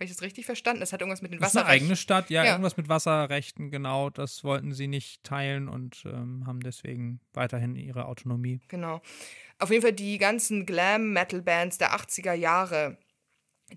[0.00, 0.80] Habe ich das richtig verstanden?
[0.80, 1.58] Das hat irgendwas mit den Wasserrechten.
[1.58, 4.08] Das ist eine eigene Stadt, ja, ja, irgendwas mit Wasserrechten, genau.
[4.08, 8.60] Das wollten sie nicht teilen und ähm, haben deswegen weiterhin ihre Autonomie.
[8.68, 9.02] Genau.
[9.58, 12.96] Auf jeden Fall die ganzen Glam-Metal-Bands der 80er Jahre,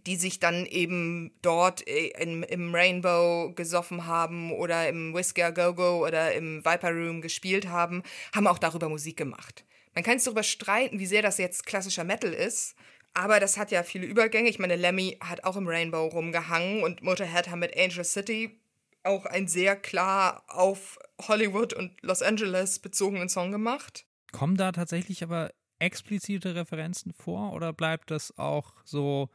[0.06, 6.06] die sich dann eben dort äh, in, im Rainbow gesoffen haben oder im Whisker Go-Go
[6.06, 8.04] oder im Viper Room gespielt haben,
[8.34, 9.66] haben auch darüber Musik gemacht.
[9.96, 12.76] Man kann sich darüber streiten, wie sehr das jetzt klassischer Metal ist,
[13.14, 14.50] aber das hat ja viele Übergänge.
[14.50, 18.60] Ich meine, Lemmy hat auch im Rainbow rumgehangen und Motorhead haben mit Angel City
[19.04, 24.06] auch einen sehr klar auf Hollywood und Los Angeles bezogenen Song gemacht.
[24.32, 29.30] Kommen da tatsächlich aber explizite Referenzen vor oder bleibt das auch so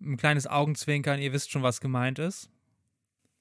[0.00, 2.50] ein kleines Augenzwinkern, ihr wisst schon, was gemeint ist?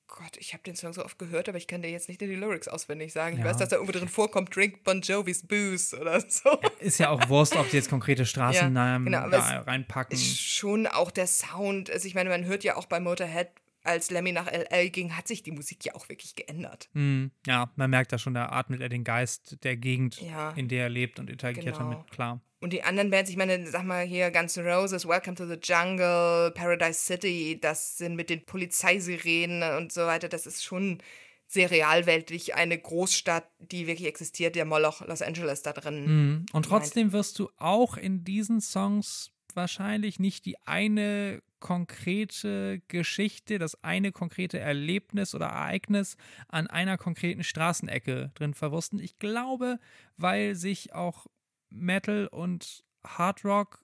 [0.07, 2.27] Gott, ich habe den Song so oft gehört, aber ich kann dir jetzt nicht die
[2.27, 3.37] Lyrics auswendig sagen.
[3.37, 3.41] Ja.
[3.41, 6.49] Ich weiß, dass da irgendwo drin vorkommt, Drink Bon Jovi's Booze oder so.
[6.61, 10.15] Ja, ist ja auch Wurst, ob sie jetzt konkrete Straßennamen ja, genau, da reinpacken.
[10.17, 11.89] Schon auch der Sound.
[11.89, 13.49] Also ich meine, man hört ja auch bei Motorhead
[13.83, 16.89] als Lemmy nach LA ging, hat sich die Musik ja auch wirklich geändert.
[16.93, 20.23] Mm, ja, man merkt da schon, da atmet er den Geist der Gegend,
[20.55, 21.79] in der er lebt und interagiert genau.
[21.79, 22.39] damit, klar.
[22.63, 25.57] Und die anderen Bands, ich meine, sag mal hier Guns N' Roses, Welcome to the
[25.61, 30.99] Jungle, Paradise City, das sind mit den Polizeisirenen und so weiter, das ist schon
[31.45, 36.05] sehr realweltlich eine Großstadt, die wirklich existiert, der Moloch Los Angeles da drin.
[36.05, 36.45] Mm.
[36.53, 43.83] Und trotzdem wirst du auch in diesen Songs wahrscheinlich nicht die eine konkrete Geschichte, das
[43.83, 46.15] eine konkrete Erlebnis oder Ereignis
[46.47, 48.99] an einer konkreten Straßenecke drin verwursten.
[48.99, 49.79] Ich glaube,
[50.15, 51.27] weil sich auch
[51.73, 53.83] Metal und Hard Rock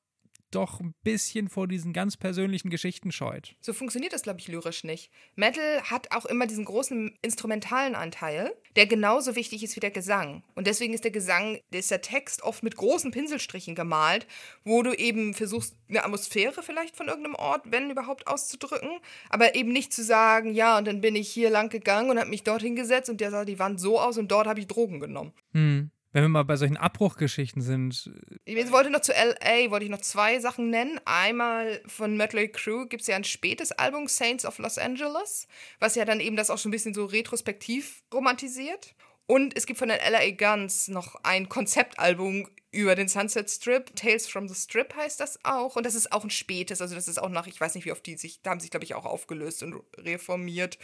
[0.52, 3.56] doch ein bisschen vor diesen ganz persönlichen Geschichten scheut.
[3.62, 5.12] So funktioniert das, glaube ich, lyrisch nicht.
[5.36, 10.44] Metal hat auch immer diesen großen instrumentalen Anteil, der genauso wichtig ist wie der Gesang.
[10.56, 14.28] Und deswegen ist der Gesang, ist der Text oft mit großen Pinselstrichen gemalt,
[14.64, 19.72] wo du eben versuchst, eine Atmosphäre vielleicht von irgendeinem Ort, wenn überhaupt, auszudrücken, aber eben
[19.72, 22.62] nicht zu sagen, ja, und dann bin ich hier lang gegangen und habe mich dort
[22.62, 25.34] hingesetzt und der sah die Wand so aus und dort habe ich Drogen genommen.
[25.54, 25.92] Hm.
[26.12, 28.12] Wenn wir mal bei solchen Abbruchgeschichten sind.
[28.46, 31.00] Ich wollte noch zu LA, wollte ich noch zwei Sachen nennen.
[31.06, 35.48] Einmal von Mötley Crue gibt es ja ein spätes Album, Saints of Los Angeles,
[35.80, 38.96] was ja dann eben das auch schon ein bisschen so retrospektiv romantisiert.
[39.28, 43.96] Und es gibt von den LA Guns noch ein Konzeptalbum über den Sunset Strip.
[43.96, 45.76] Tales from the Strip heißt das auch.
[45.76, 47.92] Und das ist auch ein spätes, also das ist auch nach, ich weiß nicht, wie
[47.92, 50.80] oft die sich, da haben sich, glaube ich, auch aufgelöst und reformiert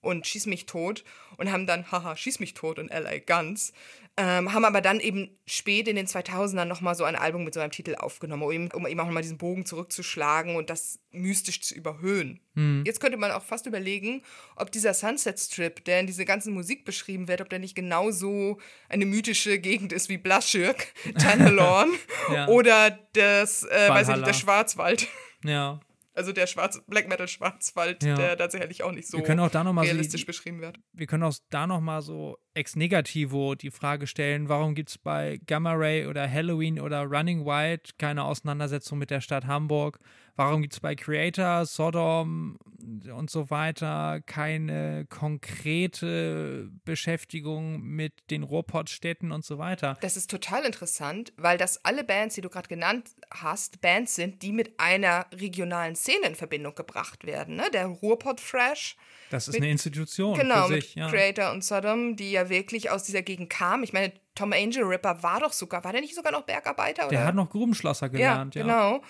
[0.00, 1.04] und Schieß mich tot
[1.36, 3.74] und haben dann, haha, Schieß mich tot und LA Guns.
[4.18, 7.60] Ähm, haben aber dann eben spät in den 2000ern nochmal so ein Album mit so
[7.60, 11.62] einem Titel aufgenommen, um eben, um eben auch nochmal diesen Bogen zurückzuschlagen und das mystisch
[11.62, 12.40] zu überhöhen.
[12.54, 12.82] Hm.
[12.84, 14.22] Jetzt könnte man auch fast überlegen,
[14.56, 18.58] ob dieser Sunset Strip, der in diese ganzen Musik beschrieben wird, ob der nicht genauso
[18.90, 20.88] eine mythische Gegend ist wie Blaschirk,
[21.18, 21.90] Tanalorn
[22.30, 22.48] ja.
[22.48, 25.08] oder das, äh, weiß ich nicht, der Schwarzwald.
[25.42, 25.80] Ja.
[26.14, 28.14] Also der Schwarz Black Metal Schwarzwald, ja.
[28.14, 30.78] der tatsächlich auch nicht so wir können auch da noch mal realistisch so, beschrieben wird.
[30.92, 34.98] Wir können auch da noch mal so ex negativo die Frage stellen, warum gibt es
[34.98, 39.98] bei Gamma Ray oder Halloween oder Running Wild keine Auseinandersetzung mit der Stadt Hamburg?
[40.34, 42.58] Warum gibt es bei Creator, Sodom
[43.14, 49.98] und so weiter keine konkrete Beschäftigung mit den Ruhrpottstädten und so weiter?
[50.00, 54.42] Das ist total interessant, weil das alle Bands, die du gerade genannt hast, Bands sind,
[54.42, 57.56] die mit einer regionalen Szene in Verbindung gebracht werden.
[57.56, 57.64] Ne?
[57.74, 58.96] Der Ruhrpott-Fresh.
[59.28, 60.38] Das ist mit, eine Institution.
[60.38, 61.10] Genau, sich, ja.
[61.10, 63.84] Creator und Sodom, die ja wirklich aus dieser Gegend kamen.
[63.84, 67.08] Ich meine, Tom Angel Ripper war doch sogar, war der nicht sogar noch Bergarbeiter?
[67.08, 68.66] Der hat noch Grubenschlosser gelernt, ja.
[68.66, 68.66] ja.
[68.66, 69.04] Genau.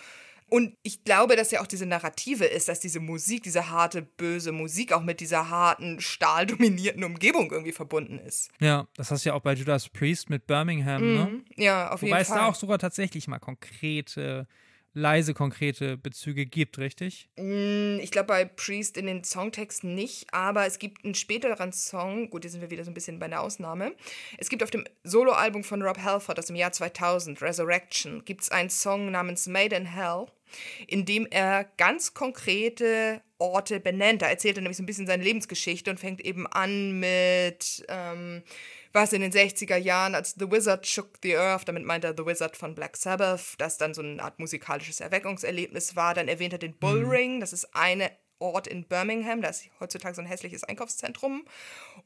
[0.49, 4.53] Und ich glaube, dass ja auch diese Narrative ist, dass diese Musik, diese harte, böse
[4.53, 8.51] Musik auch mit dieser harten, stahldominierten Umgebung irgendwie verbunden ist.
[8.61, 11.24] Ja, das hast du ja auch bei Judas Priest mit Birmingham, ne?
[11.24, 11.45] Mhm.
[11.57, 12.37] Ja, auf Wobei jeden Fall.
[12.37, 14.47] Wobei es da auch sogar tatsächlich mal konkrete
[14.95, 17.28] leise konkrete Bezüge gibt, richtig?
[17.36, 22.30] Mm, ich glaube bei Priest in den Songtexten nicht, aber es gibt einen späteren Song,
[22.30, 23.95] gut, hier sind wir wieder so ein bisschen bei der Ausnahme.
[24.38, 28.51] Es gibt auf dem Soloalbum von Rob Halford aus dem Jahr 2000, Resurrection, gibt es
[28.51, 30.26] einen Song namens Made in Hell,
[30.86, 34.22] in dem er ganz konkrete Orte benennt.
[34.22, 38.43] Da erzählt er nämlich so ein bisschen seine Lebensgeschichte und fängt eben an mit ähm,
[38.93, 42.26] was in den 60er Jahren, als The Wizard Shook the Earth, damit meint er The
[42.26, 46.14] Wizard von Black Sabbath, das dann so eine Art musikalisches Erweckungserlebnis war.
[46.14, 47.40] Dann erwähnt er den Bullring, mhm.
[47.40, 51.45] das ist eine Ort in Birmingham, das ist heutzutage so ein hässliches Einkaufszentrum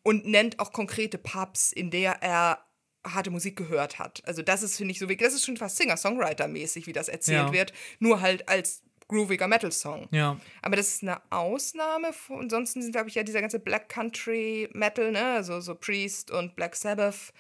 [0.03, 2.67] und nennt auch konkrete Pubs, in der er
[3.07, 4.23] harte Musik gehört hat.
[4.27, 7.49] Also das ist, finde ich, so wirklich, das ist schon fast Singer-Songwriter-mäßig, wie das erzählt
[7.49, 7.53] ja.
[7.53, 10.09] wird, nur halt als grooviger Metal-Song.
[10.11, 10.39] Ja.
[10.63, 12.11] Aber das ist eine Ausnahme.
[12.29, 16.57] Ansonsten sind, glaube ich, ja dieser ganze Black Country Metal, ne, also so Priest und
[16.57, 17.33] Black Sabbath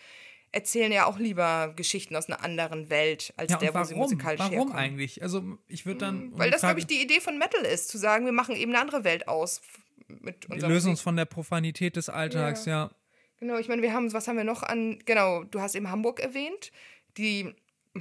[0.52, 3.84] erzählen ja auch lieber Geschichten aus einer anderen Welt, als ja, der, warum?
[3.84, 4.74] wo sie musikalisch warum herkommen.
[4.74, 5.22] Warum eigentlich?
[5.22, 6.20] Also ich würde dann...
[6.22, 8.72] Hm, weil das, glaube ich, die Idee von Metal ist, zu sagen, wir machen eben
[8.72, 9.60] eine andere Welt aus.
[10.08, 12.84] Mit wir lösen uns von der Profanität des Alltags, ja.
[12.84, 12.90] ja.
[13.38, 16.20] Genau, ich meine, wir haben, was haben wir noch an, genau, du hast eben Hamburg
[16.20, 16.72] erwähnt,
[17.18, 17.54] die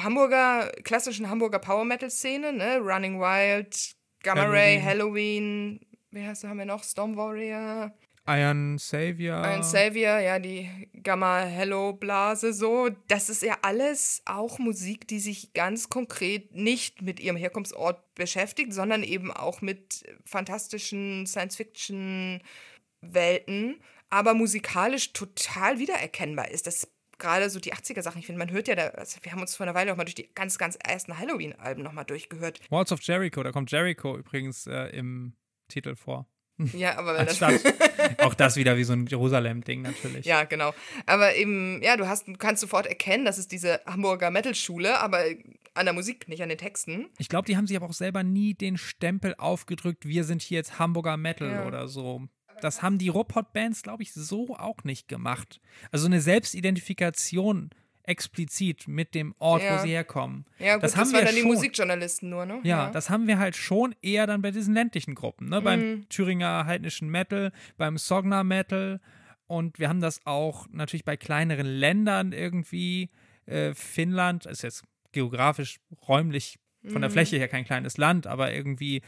[0.03, 2.79] Hamburger, klassischen Hamburger Power Metal Szene, ne?
[2.79, 4.59] Running Wild, Gamma Halloween.
[4.59, 5.79] Ray, Halloween,
[6.11, 6.83] wie heißt du, haben wir noch?
[6.83, 7.93] Storm Warrior.
[8.27, 9.45] Iron Savior.
[9.45, 12.89] Iron Savior, ja, die Gamma Hello Blase, so.
[13.07, 18.73] Das ist ja alles auch Musik, die sich ganz konkret nicht mit ihrem Herkunftsort beschäftigt,
[18.73, 23.79] sondern eben auch mit fantastischen Science-Fiction-Welten,
[24.09, 26.65] aber musikalisch total wiedererkennbar ist.
[26.65, 26.87] Das
[27.17, 29.65] gerade so die 80er-Sachen, ich finde, man hört ja, da, also wir haben uns vor
[29.65, 32.59] einer Weile auch mal durch die ganz, ganz ersten Halloween-Alben nochmal durchgehört.
[32.69, 35.35] Walls of Jericho, da kommt Jericho übrigens äh, im
[35.67, 36.27] Titel vor.
[36.73, 37.41] Ja, aber das
[38.19, 40.25] auch das wieder wie so ein Jerusalem-Ding natürlich.
[40.25, 40.73] Ja, genau.
[41.05, 45.25] Aber eben, ja, du hast, du kannst sofort erkennen, das ist diese Hamburger Metal-Schule, aber
[45.73, 47.09] an der Musik, nicht an den Texten.
[47.17, 50.57] Ich glaube, die haben sich aber auch selber nie den Stempel aufgedrückt, wir sind hier
[50.57, 51.67] jetzt Hamburger Metal ja.
[51.67, 52.27] oder so.
[52.65, 55.61] Das haben die Robot-Bands, glaube ich, so auch nicht gemacht.
[55.91, 57.69] Also eine Selbstidentifikation
[58.03, 59.77] explizit mit dem Ort, ja.
[59.77, 60.45] wo sie herkommen.
[60.59, 62.59] Ja, gut, das, das waren dann die Musikjournalisten nur, ne?
[62.63, 65.59] Ja, ja, das haben wir halt schon eher dann bei diesen ländlichen Gruppen, ne?
[65.59, 65.63] Mhm.
[65.63, 68.99] Beim Thüringer heidnischen Metal, beim Sogner Metal
[69.47, 73.11] und wir haben das auch natürlich bei kleineren Ländern irgendwie.
[73.45, 77.13] Äh, Finnland ist jetzt geografisch, räumlich von der mhm.
[77.13, 79.01] Fläche her kein kleines Land, aber irgendwie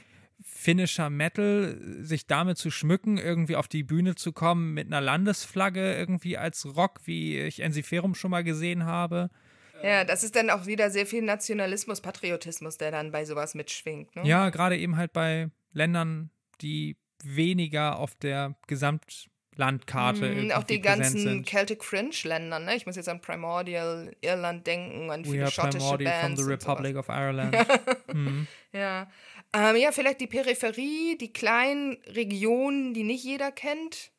[0.44, 5.96] finnischer Metal, sich damit zu schmücken, irgendwie auf die Bühne zu kommen mit einer Landesflagge
[5.96, 9.30] irgendwie als Rock, wie ich Ensiferum schon mal gesehen habe.
[9.84, 14.16] Ja, das ist dann auch wieder sehr viel Nationalismus, Patriotismus, der dann bei sowas mitschwingt.
[14.16, 14.28] Ne?
[14.28, 16.32] Ja, gerade eben halt bei Ländern,
[16.62, 21.48] die weniger auf der Gesamtlandkarte Mhm, auch die ganzen sind.
[21.50, 22.76] Celtic Fringe-Länder, ne?
[22.76, 26.42] Ich muss jetzt an Primordial Irland denken, an We viele are schottische primordial from Bands.
[26.42, 26.78] the und sowas.
[26.80, 27.56] Republic of Ireland.
[28.14, 28.48] Mhm.
[28.74, 29.10] Ja.
[29.54, 34.12] Ähm, ja, vielleicht die Peripherie, die kleinen Regionen, die nicht jeder kennt.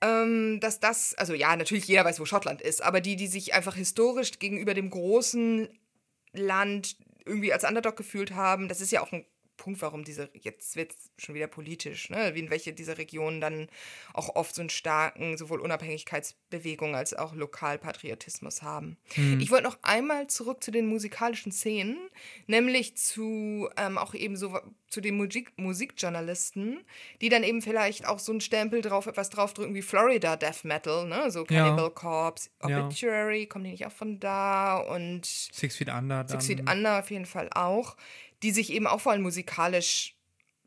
[0.00, 3.54] Ähm, dass das, also ja, natürlich jeder weiß, wo Schottland ist, aber die, die sich
[3.54, 5.68] einfach historisch gegenüber dem großen
[6.32, 9.24] Land irgendwie als Underdog gefühlt haben, das ist ja auch ein
[9.68, 12.34] Punkt, warum diese, jetzt wird es schon wieder politisch, ne?
[12.34, 13.68] wie in welche dieser Regionen dann
[14.14, 18.96] auch oft so einen starken, sowohl Unabhängigkeitsbewegung als auch Lokalpatriotismus haben.
[19.38, 21.98] Ich wollte noch einmal zurück zu den musikalischen Szenen,
[22.46, 24.58] nämlich zu ähm, auch eben so
[24.88, 26.80] zu den Musik Musikjournalisten,
[27.20, 31.06] die dann eben vielleicht auch so einen Stempel drauf, etwas draufdrücken wie Florida Death Metal,
[31.06, 31.30] ne?
[31.30, 31.64] So Ja.
[31.64, 32.86] Cannibal Corpse, Ja.
[32.86, 36.26] Obituary, kommen die nicht auch von da und Six Feet Under.
[36.26, 37.96] Six Feet Under auf jeden Fall auch,
[38.42, 40.14] die sich eben auch vor allem musikalisch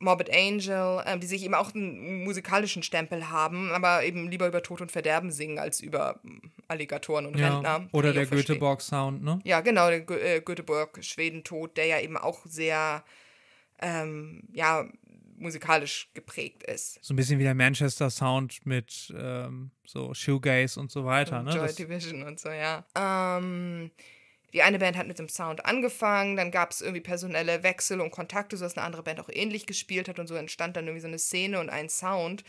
[0.01, 4.63] Morbid Angel, ähm, die sich eben auch einen musikalischen Stempel haben, aber eben lieber über
[4.63, 7.53] Tod und Verderben singen als über mm, Alligatoren und ja.
[7.53, 7.87] Rentner.
[7.91, 8.25] Oder der.
[8.25, 9.39] Göteborg-Sound, ne?
[9.43, 13.03] Ja, genau, der Gö äh, Göteborg, Schwedentod, der ja eben auch sehr,
[13.79, 14.85] ähm, ja,
[15.37, 17.03] musikalisch geprägt ist.
[17.03, 21.51] So ein bisschen wie der Manchester-Sound mit ähm, so Shoegaze und so weiter, ne?
[21.51, 22.85] Joy Das, Division und so, ja.
[22.95, 23.91] Ähm,
[24.53, 28.11] die eine Band hat mit dem Sound angefangen, dann gab es irgendwie personelle Wechsel und
[28.11, 31.07] Kontakte, sodass eine andere Band auch ähnlich gespielt hat und so entstand dann irgendwie so
[31.07, 32.43] eine Szene und ein Sound.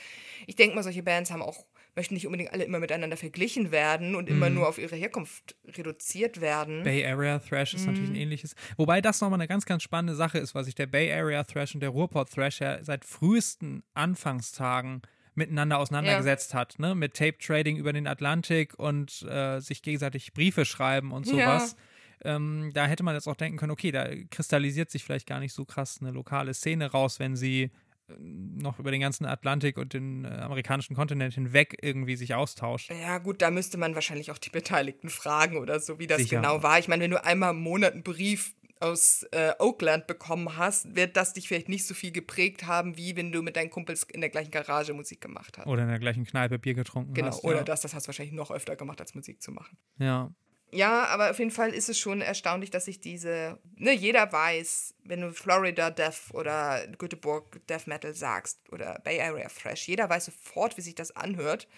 [0.46, 4.14] Ich denke mal, solche Bands haben auch, möchten nicht unbedingt alle immer miteinander verglichen werden
[4.14, 6.82] und immer nur auf ihre Herkunft reduziert werden.
[6.84, 7.92] Bay Area Thrash ist Mhm.
[7.92, 8.54] natürlich ein ähnliches.
[8.76, 11.74] Wobei das nochmal eine ganz, ganz spannende Sache ist, weil sich der Bay Area Thrash
[11.74, 15.02] und der Ruhrpott Thrash ja seit frühesten Anfangstagen
[15.34, 16.94] miteinander auseinandergesetzt hat, ne?
[16.94, 21.76] Mit Tape Trading über den Atlantik und äh, sich gegenseitig Briefe schreiben und sowas.
[22.24, 25.52] Ähm, da hätte man jetzt auch denken können, okay, da kristallisiert sich vielleicht gar nicht
[25.52, 27.70] so krass eine lokale Szene raus, wenn sie
[28.08, 32.90] äh, noch über den ganzen Atlantik und den äh, amerikanischen Kontinent hinweg irgendwie sich austauscht.
[32.90, 36.36] Ja, gut, da müsste man wahrscheinlich auch die Beteiligten fragen oder so, wie das Sicher.
[36.36, 36.78] genau war.
[36.78, 41.16] Ich meine, wenn du einmal im Monat einen Brief aus äh, Oakland bekommen hast, wird
[41.16, 44.20] das dich vielleicht nicht so viel geprägt haben, wie wenn du mit deinen Kumpels in
[44.20, 45.66] der gleichen Garage Musik gemacht hast.
[45.66, 47.44] Oder in der gleichen Kneipe Bier getrunken genau, hast.
[47.44, 47.64] oder ja.
[47.64, 49.78] das, das hast du wahrscheinlich noch öfter gemacht, als Musik zu machen.
[49.98, 50.32] Ja.
[50.74, 54.94] Ja, aber auf jeden Fall ist es schon erstaunlich, dass sich diese, ne, jeder weiß,
[55.04, 60.26] wenn du Florida Death oder Göteborg Death Metal sagst oder Bay Area Thrash, jeder weiß
[60.26, 61.68] sofort, wie sich das anhört.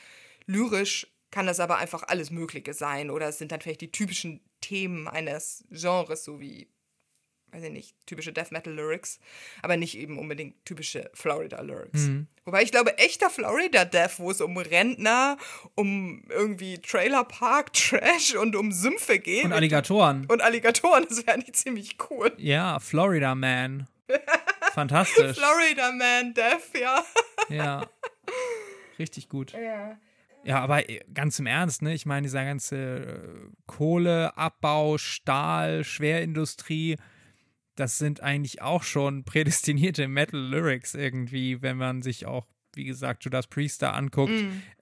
[0.46, 4.40] Lyrisch kann das aber einfach alles Mögliche sein oder es sind dann vielleicht die typischen
[4.60, 6.68] Themen eines Genres, so wie,
[7.54, 9.20] weiß ich nicht, typische Death Metal Lyrics,
[9.62, 12.08] aber nicht eben unbedingt typische Florida Lyrics.
[12.44, 15.36] Wobei ich glaube, echter Florida Death, wo es um Rentner,
[15.76, 20.26] um irgendwie Trailerpark, Trash und um Sümpfe geht Und Alligatoren.
[20.26, 22.32] und Alligatoren, das wäre eigentlich ziemlich cool.
[22.38, 23.86] Ja, Florida Man.
[24.74, 25.36] Fantastisch.
[25.38, 27.04] Florida Man Death, ja.
[27.48, 27.86] ja.
[28.98, 29.52] Richtig gut.
[29.52, 29.96] Ja.
[30.42, 31.94] Ja, aber äh, ganz im Ernst, ne?
[31.94, 36.96] Ich meine, dieser ganze äh, Kohleabbau, Stahl, Schwerindustrie,
[37.76, 43.46] das sind eigentlich auch schon prädestinierte Metal-Lyrics irgendwie, wenn man sich auch, wie gesagt, Judas
[43.46, 44.32] Priest da anguckt.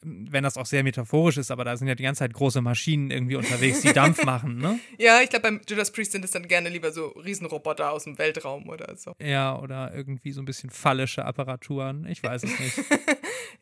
[0.05, 3.11] Wenn das auch sehr metaphorisch ist, aber da sind ja die ganze Zeit große Maschinen
[3.11, 4.78] irgendwie unterwegs, die Dampf machen, ne?
[4.98, 8.18] Ja, ich glaube, beim Judas Priest sind es dann gerne lieber so Riesenroboter aus dem
[8.18, 9.14] Weltraum oder so.
[9.20, 12.07] Ja, oder irgendwie so ein bisschen phallische Apparaturen.
[12.07, 12.78] Ich weiß es nicht.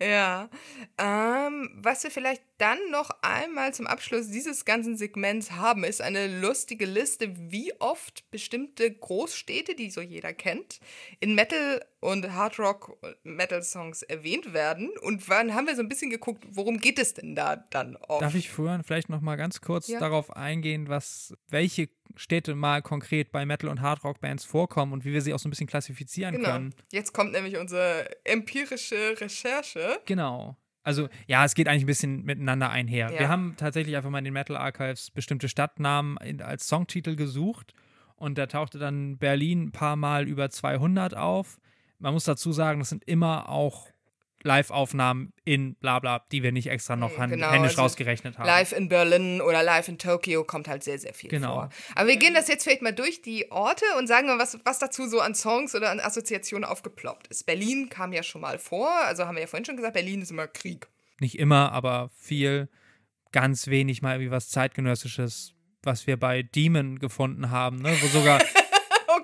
[0.03, 0.49] Ja.
[0.99, 6.41] Ähm, was wir vielleicht dann noch einmal zum Abschluss dieses ganzen Segments haben, ist eine
[6.41, 10.81] lustige Liste, wie oft bestimmte Großstädte, die so jeder kennt,
[11.21, 14.91] in Metal- und Hardrock-Metal-Songs erwähnt werden.
[15.03, 18.23] Und wann haben wir so ein bisschen geguckt, worum geht es denn da dann oft?
[18.23, 19.99] Darf ich vorher vielleicht noch mal ganz kurz Ja.
[20.01, 25.23] darauf eingehen, was welche Städte mal konkret bei Metal- und Hardrock-Bands vorkommen und wie wir
[25.23, 26.51] sie auch so ein bisschen klassifizieren Genau.
[26.51, 26.75] können?
[26.93, 30.01] Jetzt kommt nämlich unsere empirische Recherche.
[30.07, 30.57] Genau.
[30.83, 33.11] Also ja, es geht eigentlich ein bisschen miteinander einher.
[33.13, 33.19] Ja.
[33.19, 37.75] Wir haben tatsächlich einfach mal in den Metal Archives bestimmte Stadtnamen als Songtitel gesucht
[38.17, 41.59] und da tauchte dann Berlin ein paar Mal über 200 auf.
[41.99, 43.89] Man muss dazu sagen, das sind immer auch
[44.43, 48.47] Live-Aufnahmen in Blabla, die wir nicht extra noch hand, Genau, händisch also rausgerechnet haben.
[48.47, 51.55] Live in Berlin oder live in Tokio kommt halt sehr, sehr viel Genau.
[51.55, 51.69] vor.
[51.95, 54.79] Aber wir gehen das jetzt vielleicht mal durch die Orte und sagen mal, was, was
[54.79, 57.45] dazu so an Songs oder an Assoziationen aufgeploppt ist.
[57.47, 60.31] Berlin kam ja schon mal vor, also haben wir ja vorhin schon gesagt, Berlin ist
[60.31, 60.89] immer Krieg.
[61.21, 62.69] Nicht immer, aber viel.
[63.33, 67.97] Ganz wenig mal irgendwie was zeitgenössisches, was wir bei Demon gefunden haben, ne?
[68.01, 68.41] wo sogar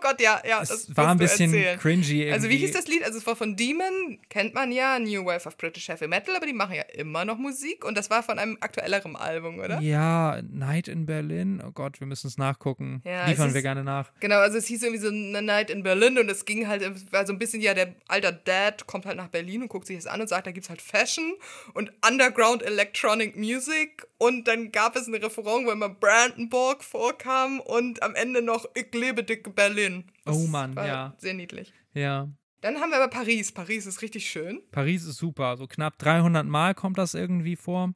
[0.06, 0.62] Gott, ja, ja.
[0.62, 1.78] Es war ein bisschen erzählen.
[1.78, 1.96] cringy.
[1.96, 2.32] Irgendwie.
[2.32, 3.02] Also wie hieß das Lied?
[3.02, 6.46] Also es war von Demon, kennt man ja, New Wave of British Heavy Metal, aber
[6.46, 9.80] die machen ja immer noch Musik und das war von einem aktuelleren Album, oder?
[9.80, 11.62] Ja, Night in Berlin.
[11.66, 13.02] Oh Gott, wir müssen es nachgucken.
[13.04, 14.10] Ja, Liefern wir gerne nach.
[14.20, 17.26] Genau, also es hieß irgendwie so eine Night in Berlin und es ging halt, war
[17.26, 20.06] so ein bisschen, ja, der alter Dad kommt halt nach Berlin und guckt sich das
[20.06, 21.34] an und sagt, da gibt es halt Fashion
[21.74, 28.02] und Underground Electronic Music und dann gab es ein Referent, wo immer Brandenburg vorkam und
[28.02, 29.95] am Ende noch Ich lebe dick Berlin.
[30.24, 31.14] Das oh Mann, ja.
[31.18, 31.72] Sehr niedlich.
[31.94, 32.28] Ja.
[32.60, 33.52] Dann haben wir aber Paris.
[33.52, 34.60] Paris ist richtig schön.
[34.72, 35.56] Paris ist super.
[35.56, 37.92] So knapp 300 Mal kommt das irgendwie vor.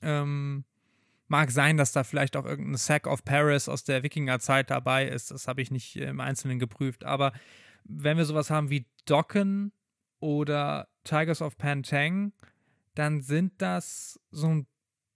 [0.00, 0.64] Ähm,
[1.28, 5.30] mag sein, dass da vielleicht auch irgendein Sack of Paris aus der Wikingerzeit dabei ist.
[5.30, 7.04] Das habe ich nicht im Einzelnen geprüft.
[7.04, 7.32] Aber
[7.84, 9.72] wenn wir sowas haben wie Docken
[10.20, 12.32] oder Tigers of Pantang,
[12.94, 14.66] dann sind das so ein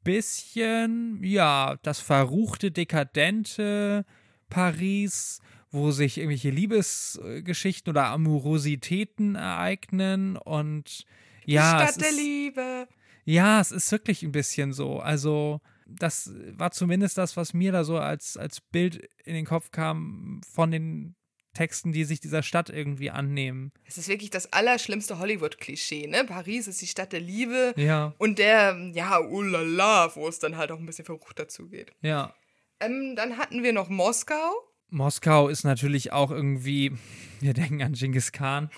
[0.02, 4.04] bisschen, ja, das verruchte, dekadente
[4.48, 5.40] Paris,
[5.70, 11.04] wo sich irgendwelche Liebesgeschichten oder Amorositäten ereignen und
[11.44, 11.78] ja.
[11.78, 12.88] Die Stadt der Liebe.
[13.24, 15.00] Ja, es ist wirklich ein bisschen so.
[15.00, 19.70] Also, das war zumindest das, was mir da so als, als Bild in den Kopf
[19.70, 21.14] kam von den
[21.54, 23.72] Texten, die sich dieser Stadt irgendwie annehmen.
[23.84, 26.24] Es ist wirklich das allerschlimmste Hollywood-Klischee, ne?
[26.24, 27.72] Paris ist die Stadt der Liebe.
[27.76, 28.14] Ja.
[28.18, 31.92] Und der, ja, ulala, wo es dann halt auch ein bisschen verrucht dazu geht.
[32.02, 32.34] Ja.
[32.80, 34.54] Ähm, dann hatten wir noch Moskau.
[34.88, 36.92] Moskau ist natürlich auch irgendwie,
[37.40, 38.70] wir denken an Genghis Khan.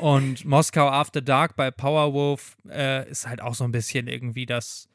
[0.00, 4.88] und Moskau After Dark bei Powerwolf äh, ist halt auch so ein bisschen irgendwie das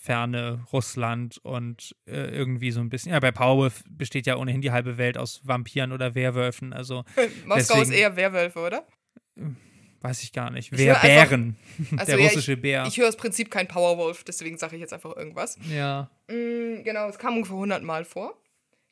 [0.00, 3.12] ferne Russland und äh, irgendwie so ein bisschen.
[3.12, 6.72] Ja, bei Powerwolf besteht ja ohnehin die halbe Welt aus Vampiren oder Werwölfen.
[6.72, 7.04] Also
[7.44, 8.86] Moskau deswegen, ist eher Werwölfe, oder?
[10.00, 10.76] Weiß ich gar nicht.
[10.76, 11.56] Werbären.
[11.96, 12.86] Also, der russische ja, ich, Bär.
[12.86, 15.58] Ich höre das Prinzip kein Powerwolf, deswegen sage ich jetzt einfach irgendwas.
[15.70, 16.10] Ja.
[16.28, 18.40] Mm, genau, es kam ungefähr 100 Mal vor.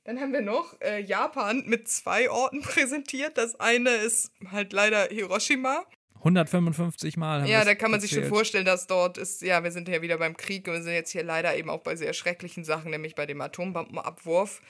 [0.05, 3.39] Dann haben wir noch äh, Japan mit zwei Orten präsentiert.
[3.39, 5.85] Das eine ist halt leider Hiroshima
[6.19, 7.49] 155 Mal.
[7.49, 8.11] ja, da kann man erzählt.
[8.11, 10.83] sich schon vorstellen, dass dort ist, ja, wir sind ja wieder beim Krieg und wir
[10.83, 14.61] sind jetzt hier leider eben auch bei sehr schrecklichen Sachen, nämlich bei dem Atombombenabwurf,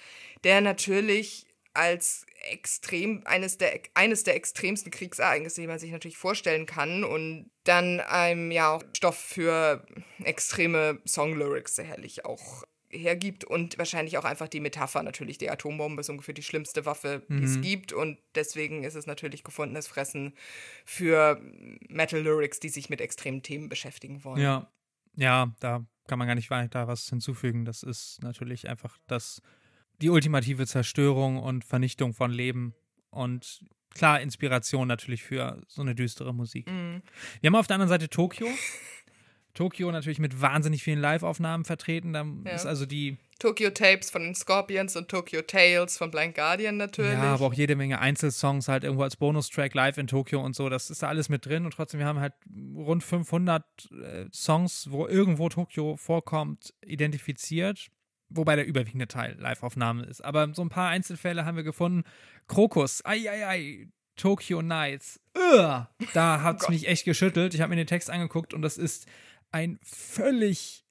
[0.45, 6.67] der natürlich als extrem, eines der, eines der extremsten Kriegsereignisse, die man sich natürlich vorstellen
[6.67, 9.85] kann und dann einem ja auch Stoff für
[10.23, 15.39] extreme Songlyrics sicherlich auch hergibt und wahrscheinlich auch einfach die Metapher natürlich.
[15.39, 17.45] Die Atombombe ist ungefähr die schlimmste Waffe, die mhm.
[17.45, 20.35] es gibt und deswegen ist es natürlich gefundenes Fressen
[20.85, 21.41] für
[21.89, 24.41] Metal Lyrics, die sich mit extremen Themen beschäftigen wollen.
[24.41, 24.71] Ja,
[25.17, 27.65] ja, da kann man gar nicht weiter was hinzufügen.
[27.65, 29.43] Das ist natürlich einfach das,
[30.01, 32.75] die ultimative Zerstörung und Vernichtung von Leben
[33.11, 33.61] und
[33.95, 36.67] klar Inspiration natürlich für so eine düstere Musik.
[36.71, 37.03] Mhm.
[37.41, 38.47] Wir haben auf der anderen Seite Tokio.
[39.57, 42.13] Tokio natürlich mit wahnsinnig vielen Live-Aufnahmen vertreten.
[42.13, 42.53] Da ja.
[42.53, 43.17] ist also die.
[43.39, 47.13] Tokyo Tapes von den Scorpions und Tokyo Tales von Blind Guardian natürlich.
[47.13, 50.69] Ja, aber auch jede Menge Einzelsongs halt irgendwo als Bonustrack live in Tokio und so.
[50.69, 52.35] Das ist da alles mit drin und trotzdem, wir haben halt
[52.77, 57.89] rund 500 äh, Songs, wo irgendwo Tokio vorkommt, identifiziert.
[58.29, 60.25] Wobei der überwiegende Teil Live-Aufnahme ist.
[60.25, 62.05] Aber so ein paar Einzelfälle haben wir gefunden.
[62.49, 65.21] Krokus, ei, ei, ei, Tokyo Nights.
[65.37, 67.55] Ugh, da hat es oh mich echt geschüttelt.
[67.55, 69.07] Ich habe mir den Text angeguckt und das ist
[69.53, 70.85] ein völlig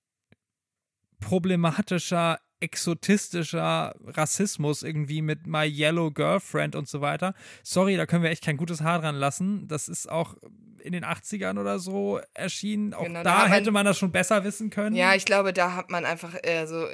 [1.20, 7.34] problematischer, exotistischer Rassismus irgendwie mit My Yellow Girlfriend und so weiter.
[7.64, 9.68] Sorry, da können wir echt kein gutes Haar dran lassen.
[9.68, 10.36] Das ist auch
[10.82, 12.94] in den 80ern oder so erschienen.
[12.94, 14.96] Auch genau, da, da hätte man, man das schon besser wissen können.
[14.96, 16.88] Ja, ich glaube, da hat man einfach äh, so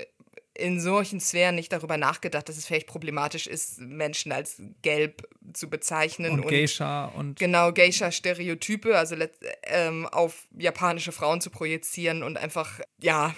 [0.54, 5.70] in solchen Sphären nicht darüber nachgedacht, dass es vielleicht problematisch ist, Menschen als gelb zu
[5.70, 6.32] bezeichnen.
[6.32, 7.40] Und, und Geisha und.
[7.40, 9.16] Genau, Geisha-Stereotype, also
[9.64, 13.34] ähm, auf japanische Frauen zu projizieren und einfach, ja,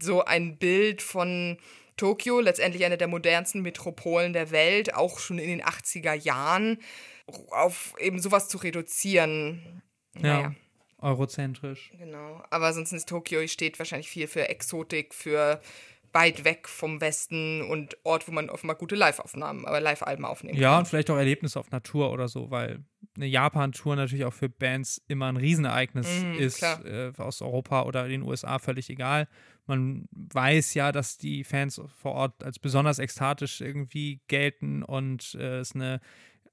[0.00, 1.58] so ein Bild von
[1.96, 6.78] Tokio, letztendlich eine der modernsten Metropolen der Welt, auch schon in den 80er Jahren,
[7.50, 9.82] auf eben sowas zu reduzieren.
[10.14, 10.40] Naja.
[10.40, 10.54] Ja.
[10.98, 11.92] Eurozentrisch.
[11.98, 12.42] Genau.
[12.48, 15.60] Aber sonst ist Tokio steht wahrscheinlich viel für Exotik, für
[16.14, 20.68] weit weg vom Westen und Ort, wo man offenbar gute Live-Aufnahmen, aber Live-Alben aufnehmen ja,
[20.68, 20.72] kann.
[20.72, 22.84] Ja, und vielleicht auch Erlebnisse auf Natur oder so, weil
[23.16, 28.08] eine Japan-Tour natürlich auch für Bands immer ein Riesenereignis mm, ist, äh, aus Europa oder
[28.08, 29.28] den USA völlig egal.
[29.66, 35.58] Man weiß ja, dass die Fans vor Ort als besonders ekstatisch irgendwie gelten und äh,
[35.58, 36.00] es eine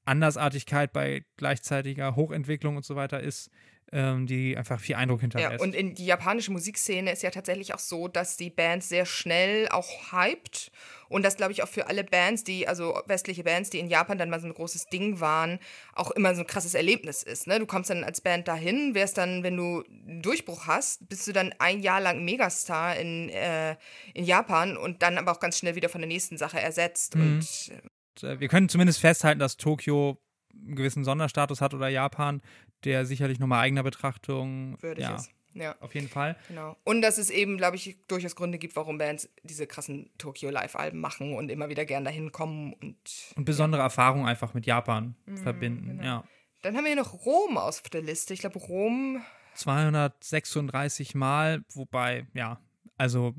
[0.05, 3.51] Andersartigkeit bei gleichzeitiger Hochentwicklung und so weiter ist
[3.92, 5.60] ähm, die einfach viel Eindruck hinterlässt.
[5.60, 9.06] Ja, und in die japanische Musikszene ist ja tatsächlich auch so, dass die Band sehr
[9.06, 10.72] schnell auch hypt
[11.12, 14.18] und das glaube ich auch für alle Bands, die, also westliche Bands, die in Japan
[14.18, 15.60] dann mal so ein großes Ding waren,
[15.94, 17.48] auch immer so ein krasses Erlebnis ist.
[17.48, 17.60] Ne?
[17.60, 21.34] Du kommst dann als Band dahin, wärst dann, wenn du einen Durchbruch hast, bist du
[21.34, 23.76] dann ein Jahr lang Megastar in, äh,
[24.14, 27.16] in Japan und dann aber auch ganz schnell wieder von der nächsten Sache ersetzt.
[27.16, 27.22] Mhm.
[27.22, 30.18] Und äh, wir können zumindest festhalten, dass Tokio
[30.54, 32.41] einen gewissen Sonderstatus hat oder Japan,
[32.84, 35.32] der sicherlich nochmal eigener Betrachtung würdig ja, ist.
[35.54, 35.76] Ja.
[35.80, 36.38] Auf jeden Fall.
[36.47, 36.78] Genau.
[36.84, 41.34] Und dass es eben, glaube ich, durchaus Gründe gibt, warum Bands diese krassen Tokyo-Live-Alben machen
[41.34, 43.34] und immer wieder gern dahin kommen und.
[43.36, 43.86] Und besondere ja.
[43.86, 46.04] Erfahrungen einfach mit Japan Mhm, verbinden, genau.
[46.04, 46.24] ja.
[46.62, 48.34] Dann haben wir hier noch Rom auf der Liste.
[48.34, 49.24] Ich glaube, Rom.
[49.56, 52.60] 236 Mal, wobei, ja,
[52.97, 53.34] also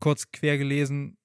[0.00, 1.18] kurz quer gelesen,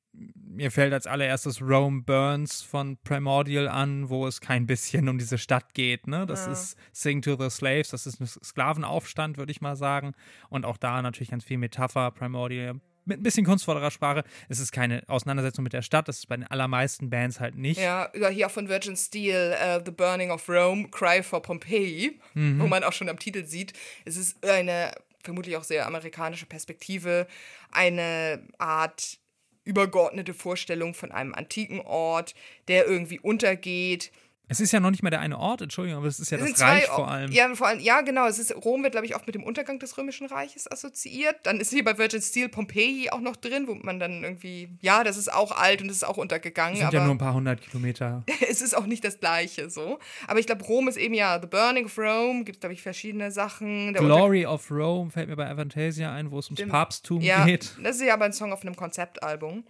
[0.52, 5.38] mir fällt als allererstes Rome Burns von Primordial an, wo es kein bisschen um diese
[5.38, 6.08] Stadt geht.
[6.08, 6.26] Ne?
[6.26, 6.52] Das Ja.
[6.52, 10.14] ist Sing to the Slaves, das ist ein Sklavenaufstand, würde ich mal sagen.
[10.50, 12.76] Und auch da natürlich ganz viel Metapher, Primordial.
[13.04, 14.24] Mit ein bisschen kunstvollerer Sprache.
[14.48, 17.80] Es ist keine Auseinandersetzung mit der Stadt, das ist bei den allermeisten Bands halt nicht.
[17.82, 22.60] Ja, hier auch von Virgin Steel, äh, The Burning of Rome, Cry for Pompeii, Mhm.
[22.60, 23.74] wo man auch schon am Titel sieht.
[24.06, 24.92] Es ist eine
[25.24, 27.26] vermutlich auch sehr amerikanische Perspektive,
[27.72, 29.18] eine Art
[29.64, 32.36] übergeordnete Vorstellung von einem antiken Ort,
[32.68, 34.12] der irgendwie untergeht.
[34.52, 36.60] Es ist ja noch nicht mal der eine Ort, Entschuldigung, aber es ist ja das
[36.60, 37.32] Reich vor allem.
[37.32, 38.28] Ja, vor allem, ja, genau.
[38.28, 41.38] Es ist, Rom wird, glaube ich, oft mit dem Untergang des Römischen Reiches assoziiert.
[41.44, 45.06] Dann ist hier bei Virgin Steel Pompeii auch noch drin, wo man dann irgendwie, ja,
[45.06, 46.74] das ist auch alt und es ist auch untergegangen.
[46.74, 48.26] Es sind ja nur ein paar hundert Kilometer.
[48.50, 50.00] es ist auch nicht das Gleiche so.
[50.28, 53.32] Aber ich glaube, Rom ist eben ja The Burning of Rome, gibt, glaube ich, verschiedene
[53.32, 53.94] Sachen.
[53.94, 56.74] Der Glory of Rome fällt mir bei Avantasia ein, wo es ums Stimmt.
[56.74, 57.72] Papsttum Unter- ja, geht.
[57.82, 59.64] das ist ja aber ein Song auf einem Konzeptalbum.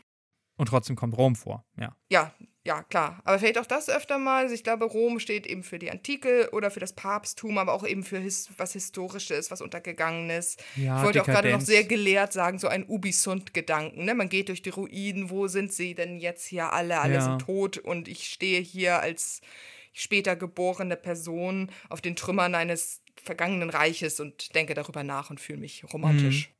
[0.58, 1.96] Und trotzdem kommt Rom vor, ja.
[2.10, 3.22] Ja, ja, klar.
[3.24, 4.44] Aber vielleicht auch das öfter mal.
[4.44, 7.86] Also ich glaube, Rom steht eben für die Antike oder für das Papsttum, aber auch
[7.86, 10.58] eben für his was Historisches, was Untergegangenes.
[10.76, 14.06] Ja, ich wollte auch gerade noch sehr gelehrt sagen, so ein Ubisund-Gedanken.
[14.06, 14.14] Ne?
[14.14, 17.00] Man geht durch die Ruinen, wo sind sie denn jetzt hier alle?
[17.00, 17.22] Alle Ja.
[17.22, 19.42] sind tot und ich stehe hier als
[19.94, 25.60] später geborene Person auf den Trümmern eines vergangenen Reiches und denke darüber nach und fühle
[25.60, 26.52] mich romantisch.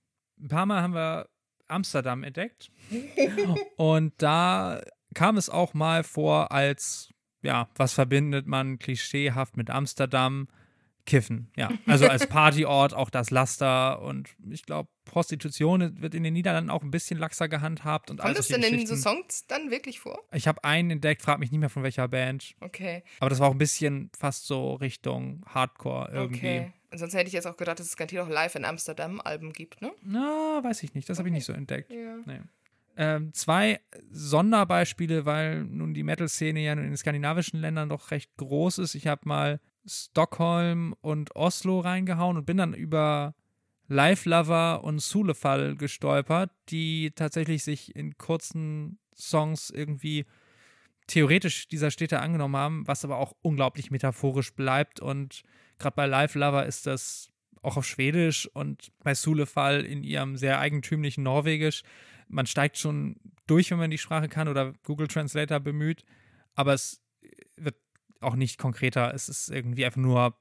[0.42, 1.30] Ein paar Mal haben wir
[1.68, 2.72] Amsterdam entdeckt.
[3.78, 4.82] Und da
[5.14, 7.10] kam es auch mal vor als,
[7.42, 10.48] ja, was verbindet man klischeehaft mit Amsterdam?
[11.06, 11.70] Kiffen, ja.
[11.88, 16.84] Also als Partyort auch das Laster und ich glaube, Prostitution wird in den Niederlanden auch
[16.84, 18.12] ein bisschen laxer gehandhabt.
[18.12, 18.96] Und Kommt das denn in so.
[18.96, 20.22] Songs dann wirklich vor?
[20.32, 22.56] Ich habe einen entdeckt, frag mich nicht mehr von welcher Band.
[22.60, 23.04] Okay.
[23.20, 26.38] Aber das war auch ein bisschen fast so Richtung Hardcore irgendwie.
[26.38, 26.74] Okay.
[26.92, 29.82] Ansonsten hätte ich jetzt auch gedacht, dass es garantiert auch live in Amsterdam Alben gibt,
[29.82, 29.92] ne?
[30.04, 31.10] Na, weiß ich nicht.
[31.10, 31.92] Das habe ich nicht so entdeckt.
[31.92, 32.18] Ja.
[32.26, 32.42] Nee.
[33.02, 33.80] Ähm, zwei
[34.12, 38.94] Sonderbeispiele, weil nun die Metal-Szene ja in den skandinavischen Ländern doch recht groß ist.
[38.94, 43.34] Ich habe mal Stockholm und Oslo reingehauen und bin dann über
[43.88, 50.28] Live Lover und Sulefall gestolpert, die tatsächlich sich in kurzen Songs irgendwie
[51.08, 55.00] theoretisch dieser Städte angenommen haben, was aber auch unglaublich metaphorisch bleibt.
[55.00, 55.42] Und
[55.80, 57.32] gerade bei Live Lover ist das
[57.64, 61.82] auch auf Schwedisch und bei Sulefall in ihrem sehr eigentümlichen Norwegisch.
[62.32, 63.18] Man steigt schon
[63.48, 66.06] durch, wenn man die Sprache kann oder Google Translator bemüht,
[66.56, 67.02] aber es
[67.56, 67.76] wird
[68.22, 69.14] auch nicht konkreter.
[69.14, 70.38] Es ist irgendwie einfach nur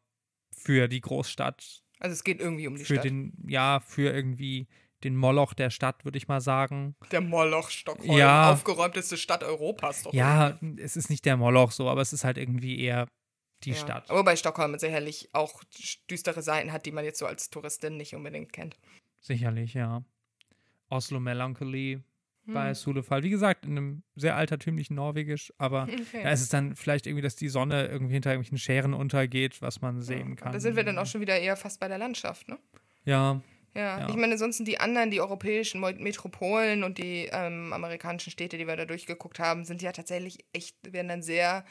[0.57, 3.05] für die Großstadt, Also es geht irgendwie um die für Stadt.
[3.05, 4.69] den, ja, für irgendwie
[5.03, 6.95] den Moloch der Stadt, würde ich mal sagen.
[7.11, 8.53] Der Moloch Stockholm, Ja.
[8.53, 10.13] aufgeräumteste Stadt Europas doch.
[10.13, 13.09] Ja, es ist nicht der Moloch so, aber es ist halt irgendwie eher
[13.65, 13.77] die Ja.
[13.77, 14.11] Stadt.
[14.11, 15.63] Aber bei Stockholm sicherlich auch
[16.11, 18.79] düstere Seiten hat, die man jetzt so als Touristin nicht unbedingt kennt.
[19.21, 20.05] Sicherlich, ja.
[20.91, 22.01] Oslo Melancholy
[22.47, 22.55] Hm.
[22.55, 23.23] bei Sulefall.
[23.23, 26.23] Wie gesagt, in einem sehr altertümlichen Norwegisch, aber Okay.
[26.23, 29.83] da ist es dann vielleicht irgendwie, dass die Sonne irgendwie hinter irgendwelchen Scheren untergeht, was
[29.83, 30.53] man sehen kann.
[30.53, 32.59] Da sind wir dann auch schon wieder eher fast bei der Landschaft, ne?
[33.05, 33.41] Ja,
[33.75, 34.09] Ja, Ja.
[34.09, 38.77] ich meine, ansonsten die anderen, die europäischen Metropolen und die ähm, amerikanischen Städte, die wir
[38.77, 41.65] da durchgeguckt haben, sind ja tatsächlich echt, werden dann sehr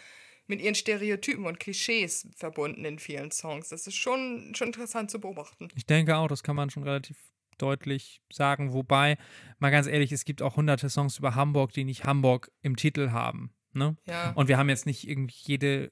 [0.48, 3.70] mit ihren Stereotypen und Klischees verbunden in vielen Songs.
[3.70, 5.68] Das ist schon, schon interessant zu beobachten.
[5.76, 7.18] ich denke auch, das kann man schon relativ
[7.62, 8.74] deutlich sagen.
[8.74, 9.18] Wobei,
[9.60, 13.12] mal ganz ehrlich, es gibt auch hunderte Songs über Hamburg, die nicht Hamburg im Titel
[13.12, 13.52] haben.
[13.74, 13.96] Ne?
[14.06, 14.32] Ja.
[14.32, 15.92] Und wir haben jetzt nicht irgendwie jede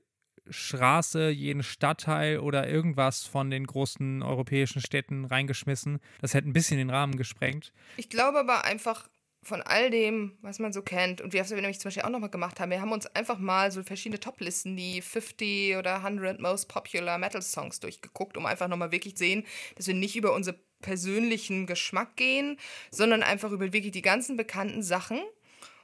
[0.49, 5.99] Straße, jeden Stadtteil oder irgendwas von den großen europäischen Städten reingeschmissen.
[6.21, 7.73] Das hätte ein bisschen den Rahmen gesprengt.
[7.97, 9.09] Ich glaube aber einfach
[9.43, 12.29] von all dem, was man so kennt, und wir haben nämlich zum Beispiel auch nochmal
[12.29, 16.67] gemacht haben, wir haben uns einfach mal so verschiedene Toplisten, die 50 oder 100 Most
[16.67, 19.45] Popular Metal Songs durchgeguckt, um einfach nochmal wirklich sehen,
[19.75, 22.57] dass wir nicht über unseren persönlichen Geschmack gehen,
[22.91, 25.19] sondern einfach über wirklich die ganzen bekannten Sachen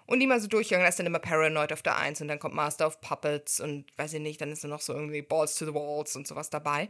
[0.06, 0.84] und die mal so durchgegangen.
[0.84, 3.86] Da ist dann immer Paranoid auf der 1 und dann kommt Master of Puppets und
[3.98, 6.50] weiß ich nicht, dann ist dann noch so irgendwie Balls to the Walls und sowas
[6.50, 6.90] dabei.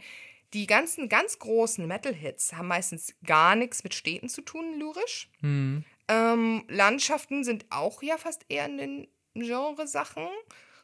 [0.54, 5.32] Die ganzen ganz großen Metal-Hits haben meistens gar nichts mit Städten zu tun, lyrisch.
[5.40, 5.84] Hm.
[6.08, 10.28] Ähm, Landschaften sind auch ja fast eher in den Genresachen.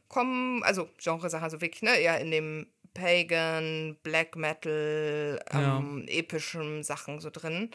[0.08, 2.68] Kommen, also Genresachen, also wirklich, ne, eher in dem
[3.00, 7.70] Pagan, Black Metal, ähm, epischen Sachen so drin.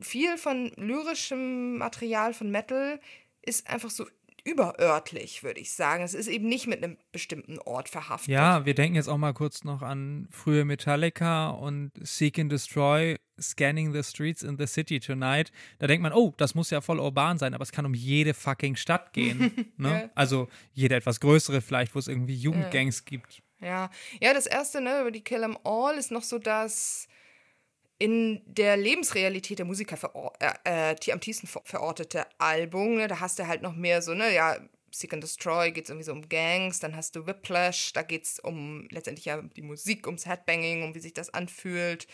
[0.00, 3.00] Viel von lyrischem Material von Metal
[3.42, 4.06] ist einfach so
[4.44, 6.02] überörtlich, würde ich sagen.
[6.02, 8.28] Es ist eben nicht mit einem bestimmten Ort verhaftet.
[8.28, 13.16] Ja, wir denken jetzt auch mal kurz noch an frühe Metallica und Seek and Destroy,
[13.40, 15.50] Scanning the Streets in the City Tonight.
[15.78, 18.34] Da denkt man, oh, das muss ja voll urban sein, aber es kann um jede
[18.34, 19.72] fucking Stadt gehen.
[19.76, 20.02] ne?
[20.02, 20.10] Ja.
[20.14, 23.42] Also jede etwas größere vielleicht, wo es irgendwie Jugendgangs gibt.
[23.62, 23.90] Ja,
[24.20, 27.06] ja, das erste, ne, über die Kill 'em All ist noch so das
[27.98, 29.98] in der Lebensrealität der Musiker
[30.40, 32.96] äh, äh, die am tiefsten ver verortete Album.
[32.96, 33.08] Ne?
[33.08, 34.56] Da hast du halt noch mehr so, ne, ja,
[34.90, 38.24] Seek and Destroy geht es irgendwie so um Gangs, dann hast du Whiplash, da geht
[38.24, 42.06] es um letztendlich ja die Musik, ums Headbanging, um wie sich das anfühlt.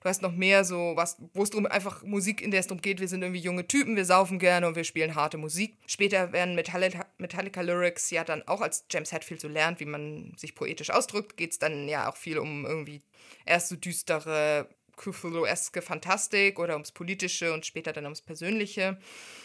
[0.00, 2.80] Du hast noch mehr so was, wo es drum einfach Musik, in der es darum
[2.82, 5.76] geht, wir sind irgendwie junge Typen, wir saufen gerne und wir spielen harte Musik.
[5.86, 10.32] Später werden Metallica, Metallica Lyrics ja dann auch als James Hetfield so lernt, wie man
[10.36, 13.02] sich poetisch ausdrückt, geht es dann ja auch viel um irgendwie
[13.44, 18.98] erst so düstere Cthulhu-eske Fantastik oder ums Politische und später dann ums Persönliche.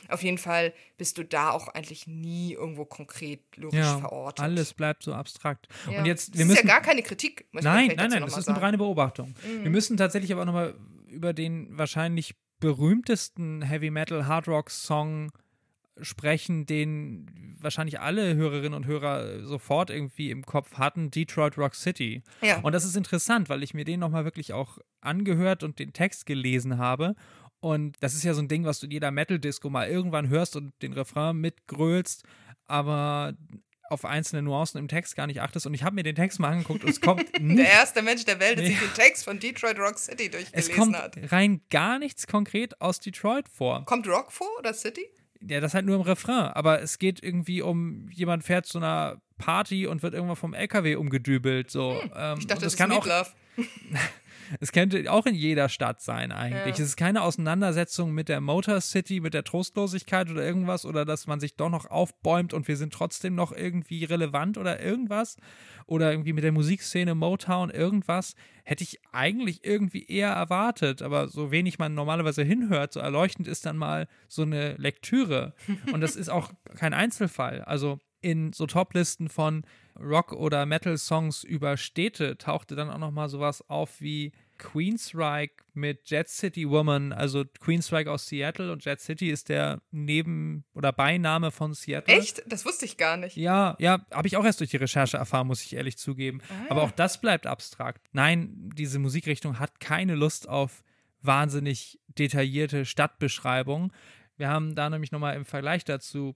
[0.09, 4.43] Auf jeden Fall bist du da auch eigentlich nie irgendwo konkret lyrisch Ja, verortet.
[4.43, 5.67] alles bleibt so abstrakt.
[5.91, 5.99] Ja.
[5.99, 7.47] Und jetzt, wir das müssen ist ja gar keine Kritik.
[7.51, 8.57] Nein, nein, nein, das ist eine.
[8.57, 8.63] Mhm.
[8.63, 9.35] reine Beobachtung.
[9.61, 10.75] Wir müssen tatsächlich aber nochmal
[11.07, 15.31] über den wahrscheinlich berühmtesten Heavy Metal Hard Rock Song
[16.01, 22.23] sprechen, den wahrscheinlich alle Hörerinnen und Hörer sofort irgendwie im Kopf hatten, Detroit Rock City.
[22.41, 22.59] Ja.
[22.61, 26.25] Und das ist interessant, weil ich mir den nochmal wirklich auch angehört und den Text
[26.25, 27.15] gelesen habe.
[27.59, 30.55] Und das ist ja so ein Ding, was du in jeder Metal-Disco mal irgendwann hörst
[30.55, 32.23] und den Refrain mitgrölst,
[32.65, 33.33] aber
[33.89, 35.65] auf einzelne Nuancen im Text gar nicht achtest.
[35.65, 38.25] Und ich habe mir den Text mal angeguckt und es kommt nicht Der erste Mensch
[38.25, 38.81] der Welt, der sich Ja.
[38.85, 41.15] den Text von Detroit Rock City es durchgelesen kommt hat.
[41.31, 43.85] rein gar nichts konkret aus Detroit vor.
[43.85, 45.05] Kommt Rock vor oder City?
[45.41, 46.51] Ja, das halt nur im Refrain.
[46.53, 50.95] Aber es geht irgendwie um, jemand fährt zu einer Party und wird irgendwann vom LKW
[50.95, 51.69] umgedübelt.
[51.71, 51.99] So.
[52.15, 53.05] Ähm, Hm, Ich dachte, und das, das kann ist auch.
[54.59, 56.77] es könnte auch in jeder Stadt sein eigentlich.
[56.77, 56.83] Ja.
[56.83, 61.27] Es ist keine Auseinandersetzung mit der Motor City, mit der Trostlosigkeit oder irgendwas oder dass
[61.27, 65.37] man sich doch noch aufbäumt und wir sind trotzdem noch irgendwie relevant oder irgendwas
[65.85, 71.51] oder irgendwie mit der Musikszene Motown irgendwas, hätte ich eigentlich irgendwie eher erwartet, aber so
[71.51, 75.53] wenig man normalerweise hinhört, so erleuchtend ist dann mal so eine Lektüre
[75.93, 77.61] und das ist auch kein Einzelfall.
[77.61, 79.63] Also in so Toplisten von
[79.99, 86.09] Rock- oder Metal-Songs über Städte tauchte dann auch noch mal sowas auf wie Queensryche mit
[86.09, 91.51] Jet City Woman, also Queensryche aus Seattle und Jet City ist der Neben- oder Beiname
[91.51, 92.15] von Seattle.
[92.15, 92.43] Echt?
[92.47, 93.37] Das wusste ich gar nicht.
[93.37, 96.41] Ja, ja, habe ich auch erst durch die Recherche erfahren, muss ich ehrlich zugeben.
[96.69, 98.07] Aber auch das bleibt abstrakt.
[98.11, 100.83] Nein, diese Musikrichtung hat keine Lust auf
[101.21, 103.91] wahnsinnig detaillierte Stadtbeschreibungen.
[104.37, 106.35] Wir haben da nämlich nochmal im Vergleich dazu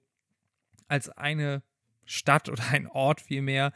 [0.87, 1.63] als eine
[2.11, 3.71] Stadt oder ein Ort vielmehr,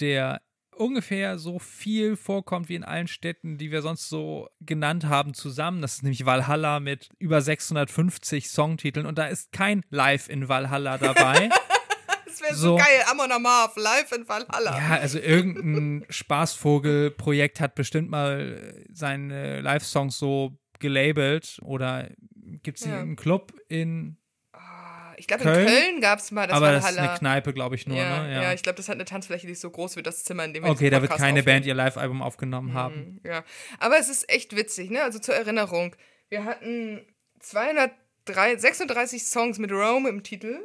[0.00, 0.40] der
[0.76, 5.82] ungefähr so viel vorkommt wie in allen Städten, die wir sonst so genannt haben, zusammen.
[5.82, 10.98] Das ist nämlich Valhalla mit über 650 Songtiteln und da ist kein Live in Valhalla
[10.98, 11.48] dabei.
[12.26, 12.76] Das wäre so, So.
[12.76, 13.02] geil.
[13.10, 14.78] Amon Amarth, live in Valhalla.
[14.78, 22.08] Ja, also irgendein Spaßvogel-Projekt hat bestimmt mal seine Live-Songs so gelabelt oder
[22.62, 23.00] gibt es Ja.
[23.00, 24.16] einen Club in,
[25.20, 26.00] Ich glaube, in Köln?
[26.00, 28.32] Gab es mal das aber das ist eine Kneipe, glaube ich nur, ja, ne?
[28.32, 28.52] ja.
[28.54, 30.64] ich glaube, das hat eine Tanzfläche, die ist so groß wie das Zimmer, in dem
[30.64, 31.44] wir okay, da wird keine aufnehmen.
[31.44, 33.20] Band ihr Live-Album aufgenommen haben.
[33.22, 33.44] Ja,
[33.78, 35.02] aber es ist echt witzig, ne?
[35.02, 35.94] Also zur Erinnerung,
[36.30, 37.04] wir hatten
[37.40, 40.58] 236 Songs mit Rome im Titel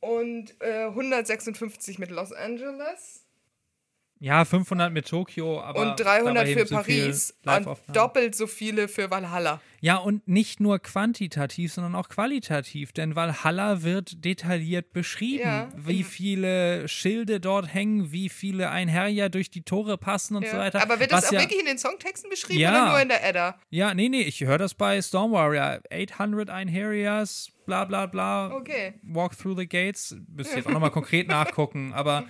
[0.00, 3.19] und äh, 156 mit Los Angeles
[4.22, 8.86] Ja, 500 mit Tokio, aber und 300 dabei für so Paris und doppelt so viele
[8.86, 9.62] für Valhalla.
[9.80, 15.68] Ja, und nicht nur quantitativ, sondern auch qualitativ, denn Valhalla wird detailliert beschrieben, Ja.
[15.74, 20.50] wie viele Schilde dort hängen, wie viele Einherjer durch die Tore passen und Ja.
[20.50, 20.82] so weiter.
[20.82, 23.58] Aber wird das auch ja, wirklich in den Songtexten beschrieben oder nur in der Edda?
[23.70, 25.80] Ja, nee, nee, ich höre das bei Storm Warrior.
[25.90, 28.52] 800 Einherjers, bla bla bla.
[28.52, 28.92] Okay.
[29.02, 30.14] Walk through the gates.
[30.28, 32.24] Müsst ihr jetzt auch nochmal konkret nachgucken, aber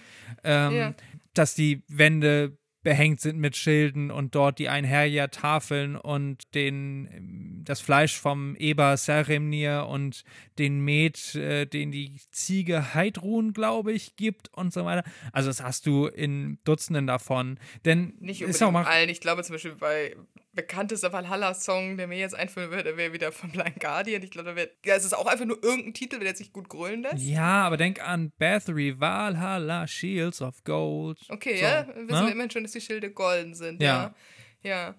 [0.44, 0.94] ähm.
[1.40, 8.18] Dass die Wände behängt sind mit Schilden und dort die Einherjer-Tafeln und den, das Fleisch
[8.18, 10.24] vom Eber Seremnir und
[10.58, 15.02] den Met, äh, den die Ziege Heidrun, glaube ich, gibt und so weiter.
[15.32, 17.58] Also das hast du in Dutzenden davon.
[17.86, 19.08] Denn Nicht ist unbedingt auch mal allen.
[19.08, 20.14] Ich glaube zum Beispiel bei
[20.52, 24.22] bekanntester Valhalla-Song, der mir jetzt einfallen würde, wäre wieder von Blind Guardian.
[24.22, 24.62] Ich glaube, da.
[24.84, 27.22] Ja, es ist auch einfach nur irgendein Titel, der sich gut grölen lässt.
[27.22, 31.18] Ja, aber denk an Bathory, Valhalla, Shields of Gold.
[31.28, 32.26] Okay, so, ja, wissen ne?
[32.26, 33.82] wir immerhin schon, dass die Schilde golden sind.
[33.82, 33.88] Ja.
[33.88, 34.14] Ja.
[34.62, 34.94] Ja.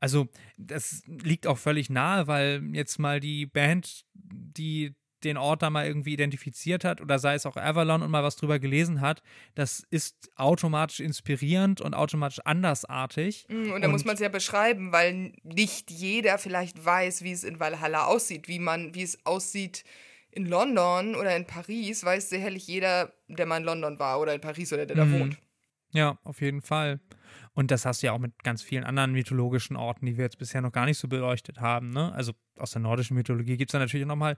[0.00, 4.94] Also, das liegt auch völlig nahe, weil jetzt mal die Band, die
[5.24, 8.36] den Ort da mal irgendwie identifiziert hat oder sei es auch Avalon und mal was
[8.36, 9.22] drüber gelesen hat,
[9.54, 13.46] das ist automatisch inspirierend und automatisch andersartig.
[13.48, 17.44] Mm, Und da muss man es ja beschreiben, weil nicht jeder vielleicht weiß, wie es
[17.44, 19.84] in Valhalla aussieht, wie man, wie es aussieht
[20.30, 24.40] in London oder in Paris weiß sicherlich jeder, der mal in London war oder in
[24.40, 25.12] Paris oder der da Mhm.
[25.20, 25.38] wohnt.
[25.92, 26.98] Ja, auf jeden Fall.
[27.52, 30.38] Und das hast du ja auch mit ganz vielen anderen mythologischen Orten, die wir jetzt
[30.38, 31.90] bisher noch gar nicht so beleuchtet haben.
[31.90, 32.12] Ne?
[32.12, 34.36] Also aus der nordischen Mythologie gibt es da natürlich nochmal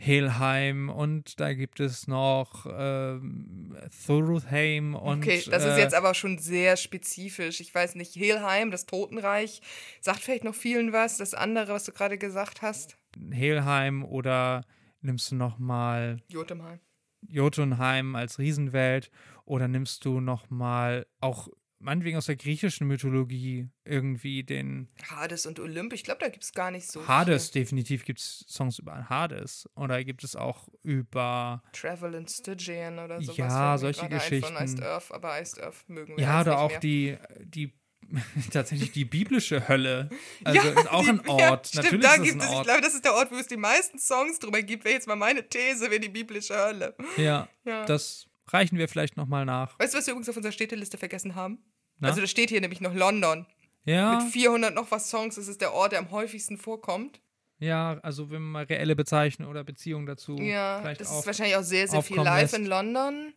[0.00, 3.76] Helheim und da gibt es noch ähm,
[4.06, 5.18] Thorheim und.
[5.18, 7.60] Okay, das ist äh, jetzt aber schon sehr spezifisch.
[7.60, 9.60] Ich weiß nicht, Helheim, das Totenreich,
[10.00, 11.16] sagt vielleicht noch vielen was.
[11.16, 12.96] Das andere, was du gerade gesagt hast,
[13.32, 14.64] Helheim oder
[15.00, 16.78] nimmst du nochmal Jotunheim.
[17.26, 19.10] Jotunheim als Riesenwelt
[19.44, 21.48] oder nimmst du nochmal auch
[21.80, 26.52] meinetwegen aus der griechischen Mythologie irgendwie den Hades und Olymp, ich glaube, da gibt es
[26.52, 31.62] gar nicht so Hades, definitiv gibt es Songs über Hades oder gibt es auch über
[31.72, 31.80] viel.
[31.80, 33.36] Travel in Stygian oder sowas.
[33.36, 34.54] Ja, solche ein Geschichten.
[34.54, 36.80] Von Iced Earth, aber Iced Earth mögen wir ja oder auch mehr.
[36.80, 37.72] die die
[38.52, 40.08] tatsächlich die biblische Hölle.
[40.42, 41.66] Also ist auch die- ein ja, Ort.
[41.66, 43.46] stimmt, Natürlich da ist es gibt es, ich glaube, das ist der Ort, wo es
[43.48, 44.84] die meisten Songs drüber gibt.
[44.84, 46.96] Wäre jetzt mal meine These, wäre die biblische Hölle.
[47.18, 47.84] ja, Ja.
[47.84, 49.78] das reichen wir vielleicht nochmal nach.
[49.78, 51.58] Weißt du, was wir übrigens auf unserer Städteliste vergessen haben?
[51.98, 52.08] Na?
[52.08, 53.46] Also da steht hier nämlich noch London.
[53.84, 57.20] Ja, Mit 400 noch was Songs ist es der Ort, der am häufigsten vorkommt.
[57.58, 61.26] ja, also wenn man mal reelle Bezeichnungen oder Beziehungen dazu Ja, vielleicht das auf ist
[61.26, 62.54] wahrscheinlich auch sehr, sehr viel live lässt.
[62.54, 63.32] in London.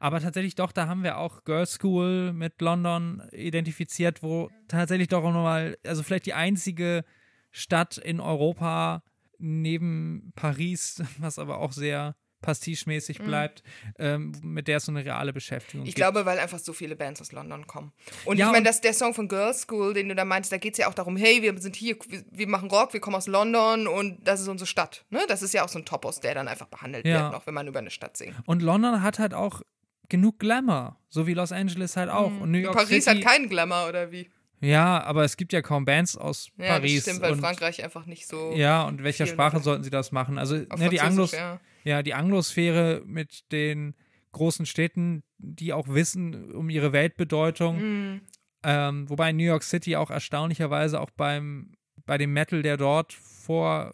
[0.00, 5.22] Aber tatsächlich doch, da haben wir auch Girls School mit London identifiziert, wo tatsächlich doch
[5.24, 7.04] auch nochmal, also vielleicht die einzige
[7.50, 9.02] Stadt in Europa
[9.38, 13.62] neben Paris, was aber auch sehr pastichmäßig bleibt,
[13.98, 15.88] ähm, mit der es so eine reale Beschäftigung Mhm.
[15.88, 16.04] Ich gibt.
[16.04, 17.92] glaube, weil einfach so viele Bands aus London kommen.
[18.24, 20.56] Und Ja, ich meine, dass der Song von Girls School, den du da meinst, da
[20.58, 21.96] geht es ja auch darum, hey, wir sind hier,
[22.30, 25.04] wir, machen Rock, wir kommen aus London und das ist unsere Stadt.
[25.10, 25.20] Ne?
[25.28, 27.22] Das ist ja auch so ein Topos, der dann einfach behandelt Ja.
[27.22, 28.34] wird, noch wenn man über eine Stadt singt.
[28.46, 29.62] Und London hat halt auch
[30.08, 32.32] genug Glamour, so wie Los Angeles halt auch.
[32.40, 32.78] Und New York Mhm.
[32.78, 34.30] Paris City, hat keinen Glamour, oder wie?
[34.60, 36.94] Ja, aber es gibt ja kaum Bands aus Ja, Paris.
[36.96, 40.10] das stimmt, weil und, Frankreich einfach nicht so Ja, und welcher Sprache sollten sie das
[40.10, 40.36] machen?
[40.38, 41.60] Also ne, die Anglos, ja.
[41.88, 43.94] Ja, die Anglosphäre mit den
[44.32, 47.80] großen Städten, die auch wissen um ihre Weltbedeutung.
[47.80, 48.20] Mhm.
[48.62, 51.72] Ähm, wobei New York City auch erstaunlicherweise auch beim,
[52.04, 53.92] bei dem Metal, der dort vor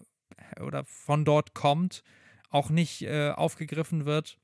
[0.61, 2.03] oder von dort kommt,
[2.51, 4.39] auch nicht äh, aufgegriffen wird.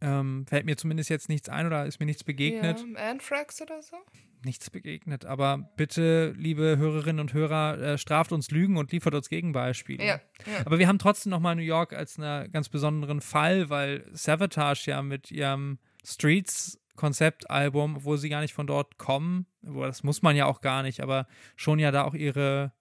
[0.00, 2.84] Ähm, fällt mir zumindest jetzt nichts ein oder ist mir nichts begegnet.
[2.94, 3.96] Ja, Anthrax oder so?
[4.44, 5.24] Nichts begegnet.
[5.24, 10.04] Aber bitte, liebe Hörerinnen und Hörer, äh, straft uns Lügen und liefert uns Gegenbeispiele.
[10.04, 10.14] Ja,
[10.46, 10.66] ja.
[10.66, 15.02] Aber wir haben trotzdem nochmal New York als einen ganz besonderen Fall, weil Savatage ja
[15.02, 20.34] mit ihrem Streets Konzeptalbum, obwohl sie gar nicht von dort kommen, wo das muss man
[20.34, 22.72] ja auch gar nicht, aber schon ja da auch ihre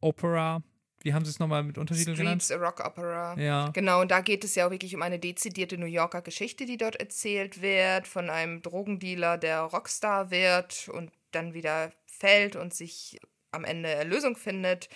[0.00, 0.62] Opera,
[1.02, 2.42] wie haben sie es nochmal mit Untertiteln genannt?
[2.42, 3.38] Streets, a Rock Opera.
[3.38, 3.70] Ja.
[3.70, 6.76] Genau, und da geht es ja auch wirklich um eine dezidierte New Yorker Geschichte, die
[6.76, 13.18] dort erzählt wird, von einem Drogendealer, der Rockstar wird und dann wieder fällt und sich
[13.52, 14.88] am Ende Erlösung findet.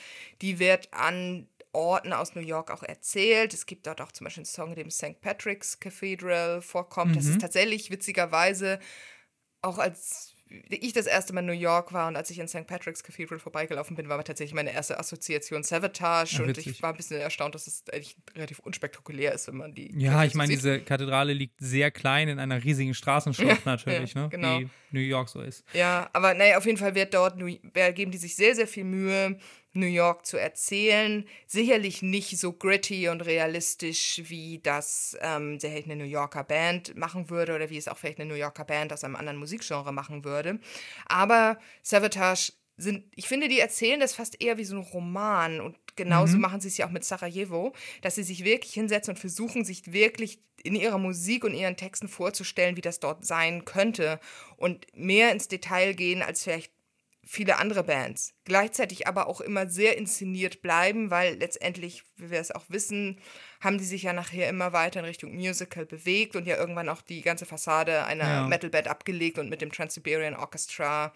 [0.43, 3.53] Die wird an Orten aus New York auch erzählt.
[3.53, 5.21] Es gibt dort auch zum Beispiel einen Song, in dem St.
[5.21, 7.17] Patrick's Cathedral vorkommt.
[7.17, 8.79] Das ist tatsächlich witzigerweise
[9.61, 10.34] auch als
[10.69, 12.67] ich das erste Mal in New York war und als ich in St.
[12.67, 16.97] Patrick's Cathedral vorbeigelaufen bin, war tatsächlich meine erste Assoziation Savatage Ja, und ich war ein
[16.97, 19.93] bisschen erstaunt, dass es eigentlich relativ unspektakulär ist, wenn man die.
[19.99, 24.23] Ja, Kirche ich meine, diese Kathedrale liegt sehr klein in einer riesigen Straßenschlucht natürlich, ja,
[24.23, 24.29] ne?
[24.29, 24.61] genau.
[24.61, 25.65] Wie New York so ist.
[25.73, 29.39] Ja, aber naja, auf jeden Fall wird dort, geben die sich sehr, sehr viel Mühe,
[29.75, 31.27] New York zu erzählen.
[31.47, 37.31] Sicherlich nicht so gritty und realistisch, wie das ähm, vielleicht eine New Yorker Band machen
[37.31, 40.25] würde oder wie es auch vielleicht eine New Yorker Band aus einem anderen Musikgenre machen
[40.25, 40.59] würde.
[41.07, 45.77] Aber Savatage sind, ich finde, die erzählen das fast eher wie so ein Roman und
[45.97, 47.73] genauso machen sie es ja auch mit Sarajevo,
[48.03, 52.09] dass sie sich wirklich hinsetzen und versuchen, sich wirklich in ihrer Musik und ihren Texten
[52.09, 54.19] vorzustellen, wie das dort sein könnte
[54.57, 56.73] und mehr ins Detail gehen als vielleicht
[57.27, 58.35] viele andere Bands.
[58.45, 63.21] Gleichzeitig aber auch immer sehr inszeniert bleiben, weil letztendlich, wie wir es auch wissen,
[63.61, 67.03] haben die sich ja nachher immer weiter in Richtung Musical bewegt und ja irgendwann auch
[67.03, 68.47] die ganze Fassade einer Ja.
[68.49, 71.13] Metalband abgelegt und mit dem Trans-Siberian Orchestra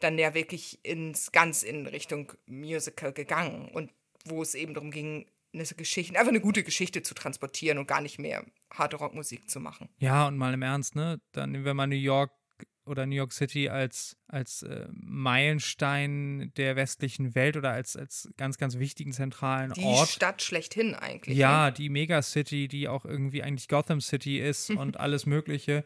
[0.00, 3.90] dann ja wirklich ins ganz in Richtung Musical gegangen und
[4.24, 8.00] wo es eben darum ging, eine Geschichte, einfach eine gute Geschichte zu transportieren und gar
[8.00, 9.88] nicht mehr harte Rockmusik zu machen.
[9.98, 11.20] Ja, und mal im Ernst, ne?
[11.32, 12.32] Dann nehmen wir mal New York
[12.84, 18.58] oder New York City als, als äh, Meilenstein der westlichen Welt oder als, als ganz,
[18.58, 20.08] ganz wichtigen zentralen Die Ort.
[20.08, 21.36] Stadt schlechthin eigentlich.
[21.36, 21.72] Ja, Ne?
[21.72, 25.84] die Megacity, die auch irgendwie eigentlich Gotham City ist und alles Mögliche.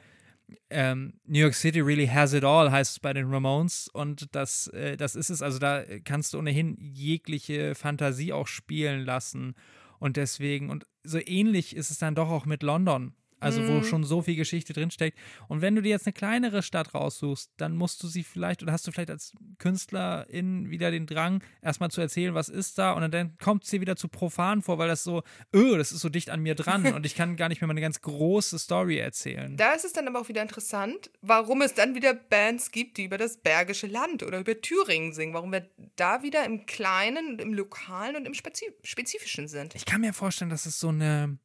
[0.70, 3.88] Ähm, New York City really has it all, heißt es bei den Ramones.
[3.88, 5.42] Und das, äh, das ist es.
[5.42, 9.54] Also da kannst du ohnehin jegliche Fantasie auch spielen lassen.
[9.98, 13.14] Und deswegen, und so ähnlich ist es dann doch auch mit London.
[13.38, 13.68] Also Mhm.
[13.68, 15.18] wo schon so viel Geschichte drinsteckt.
[15.48, 18.72] Und wenn du dir jetzt eine kleinere Stadt raussuchst, dann musst du sie vielleicht, oder
[18.72, 23.12] hast du vielleicht als Künstlerin wieder den Drang, erstmal zu erzählen, was ist da, und
[23.12, 25.22] dann kommt sie wieder zu profan vor, weil das so,
[25.54, 27.72] öh, das ist so dicht an mir dran und ich kann gar nicht mehr mal
[27.72, 29.56] eine ganz große Story erzählen.
[29.56, 33.04] Da ist es dann aber auch wieder interessant, warum es dann wieder Bands gibt, die
[33.04, 35.34] über das Bergische Land oder über Thüringen singen.
[35.34, 39.74] Warum wir da wieder im Kleinen, im Lokalen und im Spezi Spezifischen sind.
[39.74, 41.38] Ich kann mir vorstellen, dass es so eine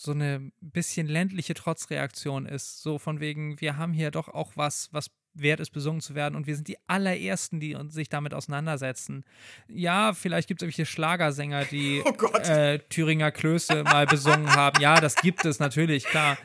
[0.00, 2.82] so eine bisschen ländliche Trotzreaktion ist.
[2.82, 6.36] So von wegen, wir haben hier doch auch was, was wert ist, besungen zu werden
[6.36, 9.24] und wir sind die allerersten, die uns sich damit auseinandersetzen.
[9.66, 14.80] Ja, vielleicht gibt es irgendwelche Schlagersänger, die Oh äh, Thüringer Klöße mal besungen haben.
[14.80, 16.38] Ja, das gibt es natürlich, klar.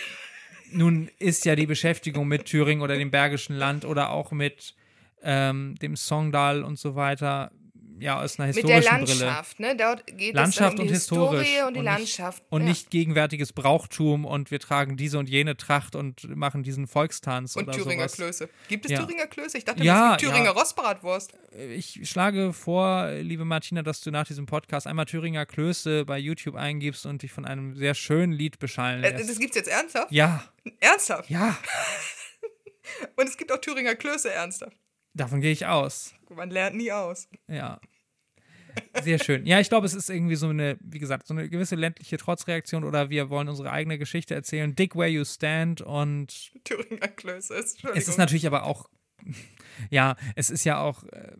[0.72, 4.74] Nun ist ja die Beschäftigung mit Thüringen oder dem Bergischen Land oder auch mit
[5.22, 7.52] ähm, dem Songdal und so weiter,
[7.98, 9.24] ja, aus einer Mit der historischen Brille.
[9.26, 9.76] Landschaft, ne?
[9.76, 12.42] Dort geht Landschaft es um und die historisch Historie und die und Landschaft.
[12.50, 12.68] Und ja.
[12.68, 17.72] nicht gegenwärtiges Brauchtum und wir tragen diese und jene Tracht und machen diesen Volkstanz Und
[17.72, 18.16] Thüringer sowas.
[18.16, 18.48] Klöße.
[18.68, 18.98] Gibt es Ja.
[19.02, 19.58] Thüringer Klöße?
[19.58, 20.58] Ich dachte, Ja, es gibt Thüringer ja.
[20.60, 21.32] Rostbratwurst.
[21.74, 26.54] Ich schlage vor, liebe Martina, dass du nach diesem Podcast einmal Thüringer Klöße bei YouTube
[26.56, 29.30] eingibst und dich von einem sehr schönen Lied beschallen Äh, lässt.
[29.30, 30.12] das gibt's jetzt ernsthaft?
[30.12, 30.44] ja,
[30.80, 31.30] Ernsthaft.
[31.30, 31.56] ja,
[33.16, 34.76] Und es gibt auch Thüringer Klöße ernsthaft.
[35.16, 36.14] Davon gehe ich aus.
[36.34, 37.28] Man lernt nie aus.
[37.48, 37.80] Ja.
[39.02, 39.46] Sehr schön.
[39.46, 42.84] Ja, ich glaube, es ist irgendwie so eine, wie gesagt, so eine gewisse ländliche Trotzreaktion
[42.84, 44.74] oder wir wollen unsere eigene Geschichte erzählen.
[44.74, 47.54] Dig where you stand und Thüringer Klöße.
[47.54, 48.08] Es Entschuldigung.
[48.08, 48.90] ist natürlich aber auch,
[49.90, 51.32] ja, es ist ja auch äh,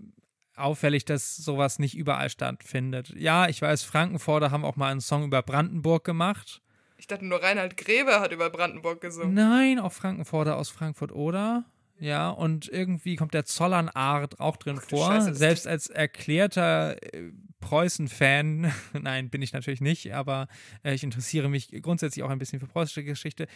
[0.55, 3.13] auffällig, dass sowas nicht überall stattfindet.
[3.17, 6.63] Ja, ich weiß, Frankenforder haben auch mal einen Song über Brandenburg gemacht.
[6.99, 9.35] Ich dachte nur, Reinhard Grebe hat über Brandenburg gesungen.
[9.35, 11.67] Nein, auch Frankenforder aus Frankfurt oder?
[11.99, 15.09] Ja, und irgendwie kommt der Zollernart auch drin du vor.
[15.09, 20.49] Scheiße, Selbst als erklärter äh, Preußen-Fan, nein, bin ich natürlich nicht, aber
[20.83, 23.47] äh, ich interessiere mich grundsätzlich auch ein bisschen für preußische Geschichte.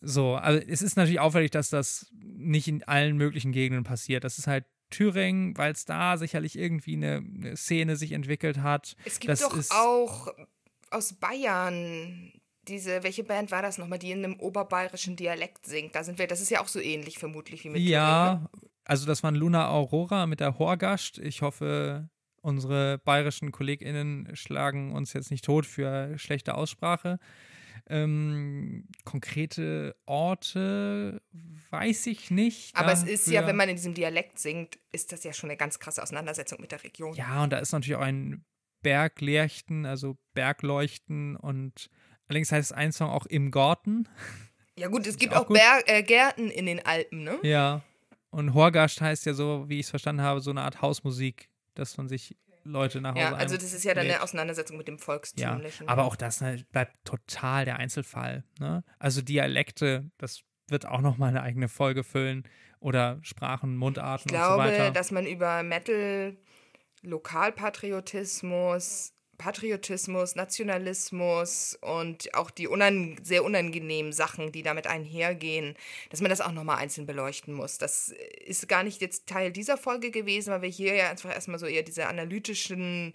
[0.00, 4.24] So, also es ist natürlich auffällig, dass das nicht in allen möglichen Gegenden passiert.
[4.24, 8.96] Das ist halt Thüringen, weil es da sicherlich irgendwie eine, eine Szene sich entwickelt hat.
[9.04, 10.28] Es gibt das doch auch
[10.90, 12.32] aus Bayern
[12.68, 15.94] diese, welche Band war das nochmal, die in einem oberbayerischen Dialekt singt?
[15.94, 17.96] Da sind wir, das ist ja auch so ähnlich vermutlich wie mit Thüringen, ne?
[17.96, 18.50] Ja,
[18.84, 21.18] also das waren Luna Aurora mit der Horgast.
[21.18, 22.08] Ich hoffe,
[22.42, 27.18] unsere bayerischen KollegInnen schlagen uns jetzt nicht tot für schlechte Aussprache.
[27.88, 31.22] Ähm, konkrete Orte
[31.70, 32.76] weiß ich nicht.
[32.76, 35.50] Aber es ist ja, Dafür- wenn man in diesem Dialekt singt, ist das ja schon
[35.50, 37.14] eine ganz krasse Auseinandersetzung mit der Region.
[37.14, 38.44] Ja, und da ist natürlich auch ein
[38.82, 41.90] Bergleuchten, also Bergleuchten und
[42.30, 44.08] allerdings heißt ein Song auch im Garten.
[44.78, 47.38] Ja gut, es gibt auch auch, äh, Gärten in den Alpen, ne?
[47.42, 47.82] Ja.
[48.30, 51.96] Und Horgast heißt ja so, wie ich es verstanden habe, so eine Art Hausmusik, dass
[51.98, 54.96] man sich Leute nach Hause Ja, also das ist ja dann eine Auseinandersetzung mit dem
[54.96, 55.88] Ja, Volkstümlichen.
[55.88, 58.44] aber auch das ne, bleibt total der Einzelfall.
[58.60, 58.84] Ne?
[58.98, 62.44] Also Dialekte, das wird auch noch mal eine eigene Folge füllen
[62.78, 64.90] oder Sprachen, Mundarten Ich und so glaube, weiter.
[64.92, 66.36] dass man über Metal,
[67.02, 75.76] Lokalpatriotismus, Patriotismus, Nationalismus und auch die unan sehr unangenehmen Sachen, die damit einhergehen,
[76.10, 77.78] dass man das auch nochmal einzeln beleuchten muss.
[77.78, 78.14] Das
[78.44, 81.64] ist gar nicht jetzt Teil dieser Folge gewesen, weil wir hier ja einfach erstmal so
[81.64, 83.14] eher diese analytischen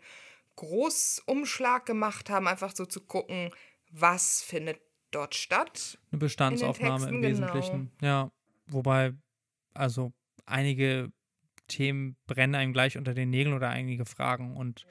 [0.55, 3.51] Großumschlag gemacht haben, einfach so zu gucken,
[3.91, 5.99] was findet dort statt.
[6.11, 7.53] eine Bestandsaufnahme Texten, im genau.
[7.53, 7.91] Wesentlichen.
[8.01, 8.31] Ja,
[8.65, 9.13] wobei,
[9.75, 10.11] also
[10.47, 11.11] einige
[11.67, 14.87] Themen brennen einem gleich unter den Nägeln oder einige Fragen und ja.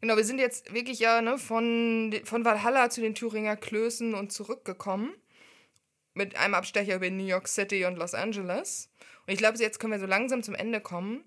[0.00, 4.32] Genau, wir sind jetzt wirklich ja ne, von, von Valhalla zu den Thüringer Klößen und
[4.32, 5.14] zurückgekommen.
[6.14, 8.90] Mit einem Abstecher über New York City und Los Angeles.
[9.26, 11.24] Und ich glaube, jetzt können wir so langsam zum Ende kommen.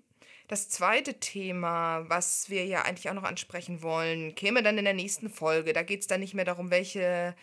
[0.48, 4.92] Das zweite Thema, was wir ja eigentlich auch noch ansprechen wollen, käme dann in der
[4.92, 5.72] nächsten Folge.
[5.72, 7.34] Da geht es dann nicht mehr darum, welche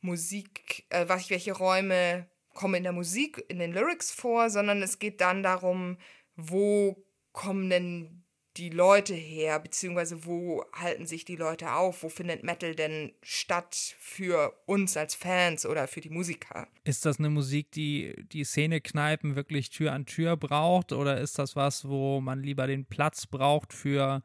[0.00, 5.20] Musik, äh, welche Räume kommen in der Musik, in den Lyrics vor, sondern es geht
[5.20, 5.98] dann darum,
[6.34, 8.17] wo kommen denn
[8.58, 13.94] die Leute her, beziehungsweise wo halten sich die Leute auf, wo findet Metal denn statt
[13.98, 16.66] für uns als Fans oder für die Musiker?
[16.84, 21.54] Ist das eine Musik, die die Szenekneipen wirklich Tür an Tür braucht oder ist das
[21.54, 24.22] was, wo man lieber den Platz braucht für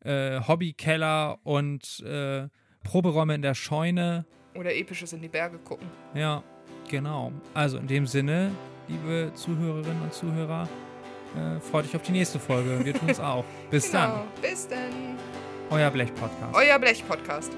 [0.00, 2.48] äh, Hobbykeller und äh,
[2.82, 4.26] Proberäume in der Scheune?
[4.54, 5.88] Oder episches in die Berge gucken.
[6.14, 6.42] Ja,
[6.88, 7.32] genau.
[7.54, 8.50] Also in dem Sinne,
[8.88, 10.68] liebe Zuhörerinnen und Zuhörer,
[11.36, 12.84] äh, freut euch auf die nächste Folge.
[12.84, 13.44] Wir tun es auch.
[13.70, 14.10] Bis dann.
[14.12, 14.24] Genau.
[14.42, 15.16] Bis dann.
[15.70, 16.54] Euer Blech-Podcast.
[16.54, 17.52] Euer Blech-Podcast.